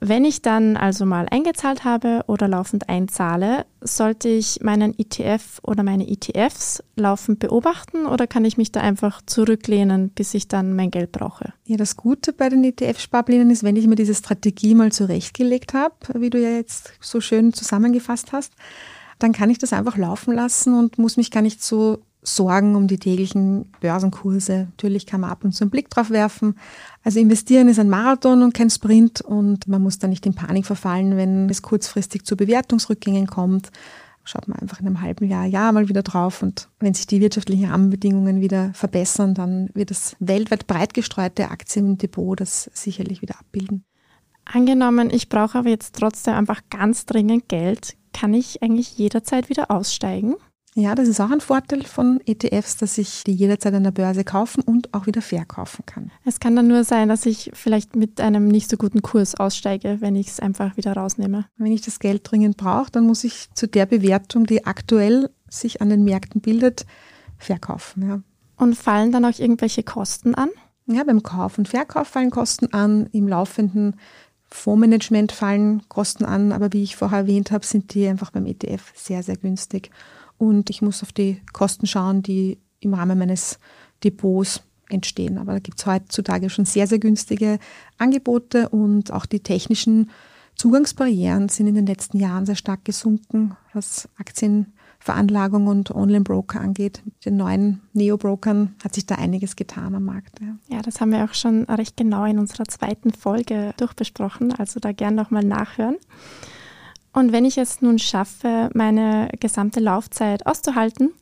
Wenn 0.00 0.24
ich 0.26 0.42
dann 0.42 0.76
also 0.76 1.06
mal 1.06 1.26
eingezahlt 1.30 1.84
habe 1.84 2.22
oder 2.26 2.48
laufend 2.48 2.88
einzahle, 2.88 3.64
sollte 3.80 4.28
ich 4.28 4.60
meinen 4.62 4.98
ETF 4.98 5.60
oder 5.62 5.82
meine 5.82 6.06
ETFs 6.06 6.82
laufend 6.96 7.38
beobachten 7.38 8.04
oder 8.04 8.26
kann 8.26 8.44
ich 8.44 8.58
mich 8.58 8.72
da 8.72 8.80
einfach 8.80 9.22
zurücklehnen, 9.24 10.10
bis 10.10 10.34
ich 10.34 10.48
dann 10.48 10.76
mein 10.76 10.90
Geld 10.90 11.12
brauche? 11.12 11.54
Ja, 11.64 11.76
das 11.78 11.96
Gute 11.96 12.34
bei 12.34 12.50
den 12.50 12.62
ETF-Sparplänen 12.62 13.50
ist, 13.50 13.64
wenn 13.64 13.76
ich 13.76 13.86
mir 13.86 13.94
diese 13.94 14.14
Strategie 14.14 14.74
mal 14.74 14.92
zurechtgelegt 14.92 15.72
habe, 15.72 15.94
wie 16.14 16.30
du 16.30 16.40
ja 16.40 16.50
jetzt 16.50 16.92
so 17.00 17.20
schön 17.20 17.54
zusammengefasst 17.54 18.32
hast, 18.32 18.52
dann 19.18 19.32
kann 19.32 19.48
ich 19.48 19.58
das 19.58 19.72
einfach 19.72 19.96
laufen 19.96 20.34
lassen 20.34 20.78
und 20.78 20.98
muss 20.98 21.16
mich 21.16 21.30
gar 21.30 21.42
nicht 21.42 21.62
so 21.62 22.02
Sorgen 22.26 22.74
um 22.74 22.88
die 22.88 22.98
täglichen 22.98 23.70
Börsenkurse. 23.80 24.66
Natürlich 24.70 25.06
kann 25.06 25.20
man 25.20 25.30
ab 25.30 25.44
und 25.44 25.52
zu 25.52 25.64
einen 25.64 25.70
Blick 25.70 25.88
drauf 25.90 26.10
werfen. 26.10 26.56
Also 27.04 27.20
investieren 27.20 27.68
ist 27.68 27.78
ein 27.78 27.88
Marathon 27.88 28.42
und 28.42 28.52
kein 28.52 28.68
Sprint 28.68 29.20
und 29.20 29.68
man 29.68 29.82
muss 29.82 29.98
da 29.98 30.08
nicht 30.08 30.26
in 30.26 30.34
Panik 30.34 30.66
verfallen, 30.66 31.16
wenn 31.16 31.48
es 31.48 31.62
kurzfristig 31.62 32.24
zu 32.24 32.36
Bewertungsrückgängen 32.36 33.26
kommt. 33.26 33.70
Schaut 34.24 34.48
man 34.48 34.58
einfach 34.58 34.80
in 34.80 34.88
einem 34.88 35.02
halben 35.02 35.28
Jahr, 35.28 35.44
Jahr 35.44 35.70
mal 35.70 35.88
wieder 35.88 36.02
drauf 36.02 36.42
und 36.42 36.68
wenn 36.80 36.94
sich 36.94 37.06
die 37.06 37.20
wirtschaftlichen 37.20 37.70
Rahmenbedingungen 37.70 38.40
wieder 38.40 38.72
verbessern, 38.74 39.34
dann 39.34 39.70
wird 39.74 39.92
das 39.92 40.16
weltweit 40.18 40.66
breit 40.66 40.94
gestreute 40.94 41.50
Aktiendepot 41.50 42.40
das 42.40 42.68
sicherlich 42.74 43.22
wieder 43.22 43.38
abbilden. 43.38 43.84
Angenommen, 44.44 45.10
ich 45.10 45.28
brauche 45.28 45.58
aber 45.58 45.68
jetzt 45.68 45.94
trotzdem 45.94 46.34
einfach 46.34 46.62
ganz 46.70 47.06
dringend 47.06 47.48
Geld, 47.48 47.96
kann 48.12 48.34
ich 48.34 48.62
eigentlich 48.62 48.98
jederzeit 48.98 49.48
wieder 49.48 49.70
aussteigen? 49.70 50.34
Ja, 50.78 50.94
das 50.94 51.08
ist 51.08 51.20
auch 51.20 51.30
ein 51.30 51.40
Vorteil 51.40 51.84
von 51.84 52.20
ETFs, 52.26 52.76
dass 52.76 52.98
ich 52.98 53.24
die 53.24 53.32
jederzeit 53.32 53.72
an 53.72 53.84
der 53.84 53.92
Börse 53.92 54.24
kaufen 54.24 54.62
und 54.62 54.92
auch 54.92 55.06
wieder 55.06 55.22
verkaufen 55.22 55.86
kann. 55.86 56.10
Es 56.26 56.38
kann 56.38 56.54
dann 56.54 56.68
nur 56.68 56.84
sein, 56.84 57.08
dass 57.08 57.24
ich 57.24 57.50
vielleicht 57.54 57.96
mit 57.96 58.20
einem 58.20 58.46
nicht 58.46 58.68
so 58.68 58.76
guten 58.76 59.00
Kurs 59.00 59.36
aussteige, 59.36 60.02
wenn 60.02 60.16
ich 60.16 60.28
es 60.28 60.38
einfach 60.38 60.76
wieder 60.76 60.92
rausnehme. 60.92 61.46
Wenn 61.56 61.72
ich 61.72 61.80
das 61.80 61.98
Geld 61.98 62.30
dringend 62.30 62.58
brauche, 62.58 62.90
dann 62.90 63.06
muss 63.06 63.24
ich 63.24 63.48
zu 63.54 63.66
der 63.66 63.86
Bewertung, 63.86 64.44
die 64.44 64.66
aktuell 64.66 65.30
sich 65.48 65.80
an 65.80 65.88
den 65.88 66.04
Märkten 66.04 66.42
bildet, 66.42 66.84
verkaufen. 67.38 68.06
Ja. 68.06 68.20
Und 68.58 68.76
fallen 68.76 69.12
dann 69.12 69.24
auch 69.24 69.38
irgendwelche 69.38 69.82
Kosten 69.82 70.34
an? 70.34 70.50
Ja, 70.84 71.04
beim 71.04 71.22
Kauf 71.22 71.56
und 71.56 71.68
Verkauf 71.68 72.08
fallen 72.08 72.30
Kosten 72.30 72.74
an, 72.74 73.08
im 73.12 73.28
laufenden 73.28 73.96
Fondsmanagement 74.48 75.32
fallen 75.32 75.88
Kosten 75.88 76.26
an, 76.26 76.52
aber 76.52 76.74
wie 76.74 76.82
ich 76.82 76.96
vorher 76.96 77.20
erwähnt 77.20 77.50
habe, 77.50 77.64
sind 77.64 77.94
die 77.94 78.06
einfach 78.06 78.30
beim 78.30 78.44
ETF 78.44 78.92
sehr, 78.94 79.22
sehr 79.22 79.38
günstig. 79.38 79.90
Und 80.38 80.70
ich 80.70 80.82
muss 80.82 81.02
auf 81.02 81.12
die 81.12 81.40
Kosten 81.52 81.86
schauen, 81.86 82.22
die 82.22 82.58
im 82.80 82.94
Rahmen 82.94 83.18
meines 83.18 83.58
Depots 84.04 84.62
entstehen. 84.88 85.38
Aber 85.38 85.52
da 85.52 85.58
gibt 85.58 85.78
es 85.78 85.86
heutzutage 85.86 86.50
schon 86.50 86.64
sehr, 86.64 86.86
sehr 86.86 86.98
günstige 86.98 87.58
Angebote 87.98 88.68
und 88.68 89.12
auch 89.12 89.26
die 89.26 89.40
technischen 89.40 90.10
Zugangsbarrieren 90.54 91.48
sind 91.48 91.66
in 91.66 91.74
den 91.74 91.86
letzten 91.86 92.18
Jahren 92.18 92.46
sehr 92.46 92.56
stark 92.56 92.84
gesunken, 92.84 93.56
was 93.74 94.08
Aktien 94.18 94.72
Veranlagung 94.98 95.66
und 95.68 95.90
Online-Broker 95.92 96.60
angeht. 96.60 97.02
Mit 97.04 97.26
den 97.26 97.36
neuen 97.36 97.82
Neo-Brokern 97.92 98.74
hat 98.82 98.94
sich 98.94 99.06
da 99.06 99.16
einiges 99.16 99.54
getan 99.54 99.94
am 99.94 100.04
Markt. 100.04 100.40
Ja. 100.40 100.56
ja. 100.76 100.82
das 100.82 101.00
haben 101.00 101.12
wir 101.12 101.22
auch 101.24 101.34
schon 101.34 101.64
recht 101.64 101.96
genau 101.96 102.24
in 102.24 102.38
unserer 102.38 102.64
zweiten 102.64 103.12
Folge 103.12 103.72
durchbesprochen, 103.76 104.52
also 104.52 104.80
da 104.80 104.92
gern 104.92 105.14
nochmal 105.14 105.44
nachhören. 105.44 105.96
Und 107.16 107.32
wenn 107.32 107.46
ich 107.46 107.56
es 107.56 107.80
nun 107.80 107.98
schaffe, 107.98 108.68
meine 108.74 109.30
gesamte 109.40 109.80
Laufzeit 109.80 110.44
auszuhalten, 110.44 111.14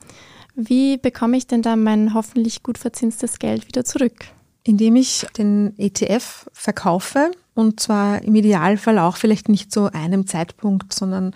wie 0.56 0.96
bekomme 0.96 1.36
ich 1.36 1.46
denn 1.46 1.62
dann 1.62 1.84
mein 1.84 2.14
hoffentlich 2.14 2.64
gut 2.64 2.78
verzinstes 2.78 3.38
Geld 3.38 3.68
wieder 3.68 3.84
zurück? 3.84 4.24
Indem 4.64 4.96
ich 4.96 5.24
den 5.38 5.72
ETF 5.78 6.50
verkaufe 6.52 7.30
und 7.54 7.78
zwar 7.78 8.22
im 8.22 8.34
Idealfall 8.34 8.98
auch 8.98 9.16
vielleicht 9.16 9.48
nicht 9.48 9.70
zu 9.70 9.92
einem 9.92 10.26
Zeitpunkt, 10.26 10.92
sondern 10.92 11.32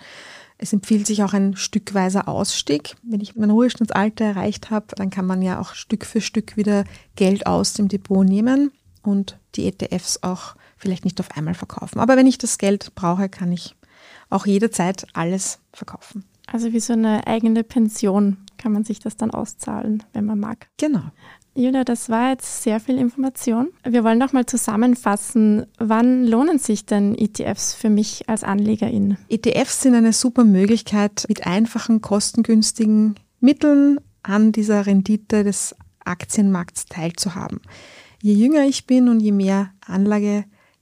es 0.57 0.73
empfiehlt 0.73 1.07
sich 1.07 1.23
auch 1.23 1.31
ein 1.31 1.55
stückweiser 1.55 2.27
Ausstieg. 2.27 2.97
Wenn 3.01 3.21
ich 3.21 3.37
mein 3.37 3.51
Ruhestandsalter 3.51 4.25
erreicht 4.25 4.71
habe, 4.71 4.87
dann 4.93 5.09
kann 5.09 5.25
man 5.25 5.41
ja 5.41 5.61
auch 5.61 5.73
Stück 5.73 6.05
für 6.05 6.19
Stück 6.19 6.57
wieder 6.57 6.83
Geld 7.15 7.47
aus 7.47 7.71
dem 7.71 7.87
Depot 7.87 8.27
nehmen 8.27 8.73
und 9.03 9.37
die 9.55 9.67
ETFs 9.67 10.19
auch 10.21 10.57
vielleicht 10.75 11.05
nicht 11.05 11.21
auf 11.21 11.31
einmal 11.37 11.53
verkaufen. 11.53 12.01
Aber 12.01 12.17
wenn 12.17 12.27
ich 12.27 12.37
das 12.37 12.57
Geld 12.57 12.93
brauche, 12.93 13.29
kann 13.29 13.53
ich 13.53 13.77
auch 14.29 14.45
jederzeit 14.45 15.07
alles 15.13 15.59
verkaufen. 15.73 16.25
Also 16.47 16.73
wie 16.73 16.79
so 16.79 16.93
eine 16.93 17.27
eigene 17.27 17.63
Pension 17.63 18.37
kann 18.57 18.71
man 18.71 18.83
sich 18.83 18.99
das 18.99 19.17
dann 19.17 19.31
auszahlen, 19.31 20.03
wenn 20.13 20.25
man 20.25 20.39
mag. 20.39 20.67
Genau. 20.77 21.03
Julia, 21.55 21.83
das 21.83 22.09
war 22.09 22.29
jetzt 22.29 22.63
sehr 22.63 22.79
viel 22.79 22.97
Information. 22.97 23.69
Wir 23.83 24.03
wollen 24.03 24.17
noch 24.17 24.33
mal 24.33 24.45
zusammenfassen, 24.45 25.65
wann 25.77 26.25
lohnen 26.25 26.59
sich 26.59 26.85
denn 26.85 27.15
ETFs 27.17 27.73
für 27.73 27.89
mich 27.89 28.29
als 28.29 28.43
Anlegerin? 28.43 29.17
ETFs 29.29 29.81
sind 29.81 29.95
eine 29.95 30.13
super 30.13 30.43
Möglichkeit, 30.43 31.25
mit 31.27 31.45
einfachen, 31.45 32.01
kostengünstigen 32.01 33.15
Mitteln 33.39 33.99
an 34.23 34.51
dieser 34.51 34.85
Rendite 34.85 35.43
des 35.43 35.75
Aktienmarkts 36.05 36.85
teilzuhaben. 36.85 37.61
Je 38.21 38.33
jünger 38.33 38.65
ich 38.65 38.85
bin 38.85 39.09
und 39.09 39.19
je 39.19 39.31
mehr 39.31 39.71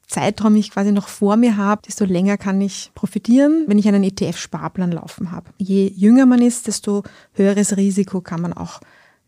Anlagezeitraum 0.07 0.55
ich 0.55 0.71
quasi 0.71 0.91
noch 0.91 1.07
vor 1.07 1.35
mir 1.35 1.57
habe, 1.57 1.81
desto 1.85 2.05
länger 2.05 2.37
kann 2.37 2.61
ich 2.61 2.91
profitieren, 2.95 3.65
wenn 3.67 3.77
ich 3.77 3.87
einen 3.87 4.03
ETF-Sparplan 4.03 4.91
laufen 4.91 5.31
habe. 5.31 5.51
Je 5.57 5.91
jünger 5.95 6.25
man 6.25 6.41
ist, 6.41 6.67
desto 6.67 7.03
höheres 7.33 7.75
Risiko 7.75 8.21
kann 8.21 8.41
man 8.41 8.53
auch 8.53 8.79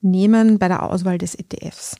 nehmen 0.01 0.57
bei 0.57 0.69
der 0.69 0.83
Auswahl 0.83 1.17
des 1.17 1.35
ETFs. 1.35 1.97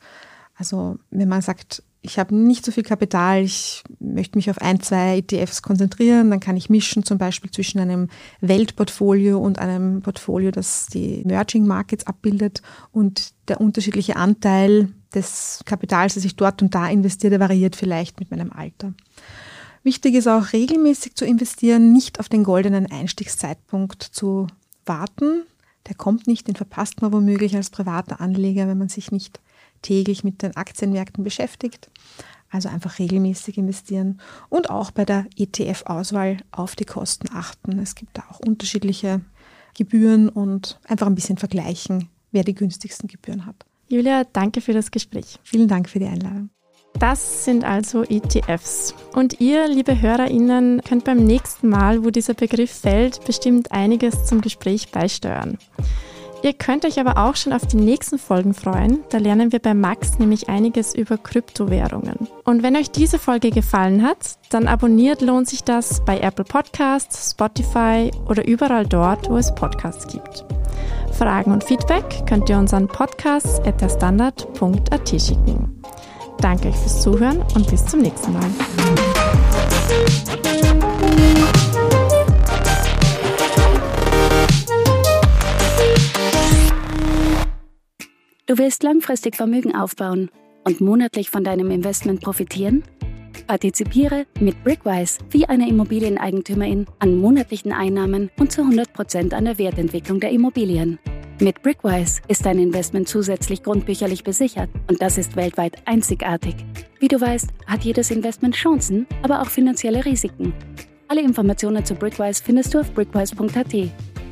Also 0.56 0.98
wenn 1.12 1.28
man 1.28 1.42
sagt, 1.42 1.84
ich 2.02 2.18
habe 2.18 2.34
nicht 2.34 2.66
so 2.66 2.72
viel 2.72 2.84
Kapital, 2.84 3.44
ich 3.44 3.84
möchte 4.00 4.38
mich 4.38 4.50
auf 4.50 4.60
ein, 4.60 4.80
zwei 4.80 5.18
ETFs 5.18 5.62
konzentrieren, 5.62 6.30
dann 6.30 6.40
kann 6.40 6.56
ich 6.56 6.70
mischen 6.70 7.04
zum 7.04 7.18
Beispiel 7.18 7.52
zwischen 7.52 7.80
einem 7.80 8.08
Weltportfolio 8.40 9.38
und 9.38 9.60
einem 9.60 10.02
Portfolio, 10.02 10.52
das 10.52 10.88
die 10.88 11.22
Emerging 11.24 11.68
Markets 11.68 12.08
abbildet 12.08 12.62
und 12.94 13.34
der 13.50 13.60
unterschiedliche 13.60 14.16
Anteil 14.16 14.94
des 15.14 15.62
Kapitals, 15.66 16.16
das 16.16 16.26
ich 16.26 16.36
dort 16.36 16.62
und 16.62 16.76
da 16.76 16.88
investiere, 16.88 17.40
variiert 17.40 17.76
vielleicht 17.76 18.20
mit 18.20 18.32
meinem 18.32 18.52
Alter. 18.52 18.94
Wichtig 19.84 20.16
ist 20.16 20.28
auch 20.28 20.54
regelmäßig 20.54 21.16
zu 21.16 21.26
investieren, 21.26 21.94
nicht 21.94 22.20
auf 22.20 22.30
den 22.30 22.44
goldenen 22.44 22.92
Einstiegszeitpunkt 22.92 24.04
zu 24.04 24.48
warten, 24.86 25.44
der 25.88 25.96
kommt 25.96 26.28
nicht, 26.28 26.48
den 26.48 26.56
verpasst 26.56 27.02
man 27.02 27.14
womöglich 27.14 27.56
als 27.56 27.70
privater 27.70 28.22
Anleger, 28.22 28.68
wenn 28.68 28.78
man 28.78 28.90
sich 28.90 29.12
nicht 29.12 29.40
täglich 29.82 30.24
mit 30.24 30.42
den 30.42 30.56
Aktienmärkten 30.56 31.24
beschäftigt. 31.24 31.90
Also 32.52 32.68
einfach 32.68 32.98
regelmäßig 32.98 33.60
investieren 33.60 34.20
und 34.50 34.72
auch 34.72 34.90
bei 34.90 35.06
der 35.06 35.28
ETF-Auswahl 35.38 36.38
auf 36.52 36.76
die 36.76 36.86
Kosten 36.86 37.28
achten. 37.32 37.78
Es 37.78 37.94
gibt 37.94 38.18
da 38.18 38.24
auch 38.30 38.40
unterschiedliche 38.40 39.22
Gebühren 39.76 40.30
und 40.30 40.80
einfach 40.88 41.06
ein 41.06 41.16
bisschen 41.16 41.38
vergleichen, 41.38 42.10
wer 42.32 42.44
die 42.44 42.56
günstigsten 42.56 43.08
Gebühren 43.08 43.46
hat. 43.46 43.66
Julia, 43.90 44.24
danke 44.24 44.62
für 44.62 44.74
das 44.74 44.92
Gespräch. 44.92 45.40
Vielen 45.44 45.68
Dank 45.68 45.90
für 45.90 46.00
die 46.00 46.06
Einladung. 46.06 46.52
Das 47.00 47.46
sind 47.46 47.64
also 47.64 48.04
ETFs. 48.04 48.94
Und 49.14 49.40
ihr, 49.40 49.68
liebe 49.68 50.00
HörerInnen, 50.00 50.82
könnt 50.88 51.06
beim 51.06 51.18
nächsten 51.18 51.70
Mal, 51.70 52.04
wo 52.04 52.10
dieser 52.10 52.34
Begriff 52.36 52.72
fällt, 52.72 53.26
bestimmt 53.26 53.72
einiges 53.72 54.26
zum 54.26 54.42
Gespräch 54.42 54.92
beisteuern. 54.92 55.58
Ihr 56.42 56.54
könnt 56.54 56.86
euch 56.86 57.00
aber 57.00 57.18
auch 57.18 57.36
schon 57.36 57.52
auf 57.52 57.66
die 57.66 57.78
nächsten 57.78 58.18
Folgen 58.18 58.54
freuen. 58.54 59.04
Da 59.10 59.18
lernen 59.18 59.52
wir 59.52 59.60
bei 59.60 59.74
Max 59.74 60.20
nämlich 60.20 60.48
einiges 60.48 60.96
über 60.96 61.18
Kryptowährungen. 61.18 62.28
Und 62.46 62.64
wenn 62.64 62.78
euch 62.78 62.92
diese 62.92 63.20
Folge 63.20 63.52
gefallen 63.52 64.04
hat, 64.04 64.38
dann 64.50 64.68
abonniert 64.68 65.22
lohnt 65.22 65.50
sich 65.50 65.64
das 65.64 66.04
bei 66.06 66.20
Apple 66.20 66.46
Podcasts, 66.46 67.32
Spotify 67.32 68.12
oder 68.28 68.48
überall 68.48 68.86
dort, 68.86 69.30
wo 69.30 69.38
es 69.38 69.54
Podcasts 69.54 70.08
gibt. 70.08 70.46
Fragen 71.12 71.52
und 71.52 71.64
Feedback 71.66 72.26
könnt 72.28 72.50
ihr 72.50 72.58
unseren 72.58 72.88
Podcast 72.88 73.66
at 73.68 73.82
derstandard.at 73.82 75.10
schicken. 75.10 75.82
Danke 76.40 76.70
euch 76.70 76.78
fürs 76.78 77.02
Zuhören 77.02 77.44
und 77.56 77.70
bis 77.70 77.86
zum 77.86 78.00
nächsten 78.00 78.32
Mal. 78.32 78.50
Du 88.50 88.58
willst 88.58 88.82
langfristig 88.82 89.36
Vermögen 89.36 89.76
aufbauen 89.76 90.32
und 90.64 90.82
monatlich 90.82 91.30
von 91.30 91.44
deinem 91.44 91.70
Investment 91.70 92.20
profitieren? 92.20 92.84
Partizipiere 93.46 94.26
mit 94.40 94.64
Brickwise 94.64 95.20
wie 95.30 95.46
eine 95.46 95.70
Immobilieneigentümerin 95.70 96.88
an 96.98 97.16
monatlichen 97.20 97.72
Einnahmen 97.72 98.32
und 98.40 98.52
zu 98.52 98.64
100% 98.64 99.34
an 99.34 99.46
der 99.46 99.60
Wertentwicklung 99.60 100.20
der 100.20 100.32
Immobilien. 100.32 100.98
Mit 101.40 101.62
Brickwise 101.62 102.22
ist 102.28 102.44
dein 102.44 102.58
Investment 102.58 103.08
zusätzlich 103.08 103.62
grundbücherlich 103.62 104.24
besichert 104.24 104.72
und 104.88 105.00
das 105.00 105.20
ist 105.20 105.36
weltweit 105.36 105.88
einzigartig. 105.88 106.56
Wie 107.00 107.08
du 107.08 107.22
weißt, 107.22 107.52
hat 107.68 107.84
jedes 107.84 108.10
Investment 108.10 108.56
Chancen, 108.56 109.06
aber 109.22 109.44
auch 109.44 109.50
finanzielle 109.50 110.06
Risiken. 110.06 110.56
Alle 111.08 111.22
Informationen 111.22 111.86
zu 111.86 111.94
Brickwise 111.94 112.44
findest 112.44 112.74
du 112.74 112.80
auf 112.80 112.92
brickwise.at. 112.96 113.74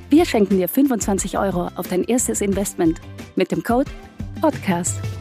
Wir 0.09 0.25
schenken 0.25 0.57
dir 0.57 0.69
25 0.69 1.37
Euro 1.37 1.69
auf 1.75 1.89
dein 1.89 2.03
erstes 2.03 2.39
Investment 2.39 3.01
mit 3.35 3.51
dem 3.51 3.61
Code 3.61 3.91
PODCAST. 4.39 5.16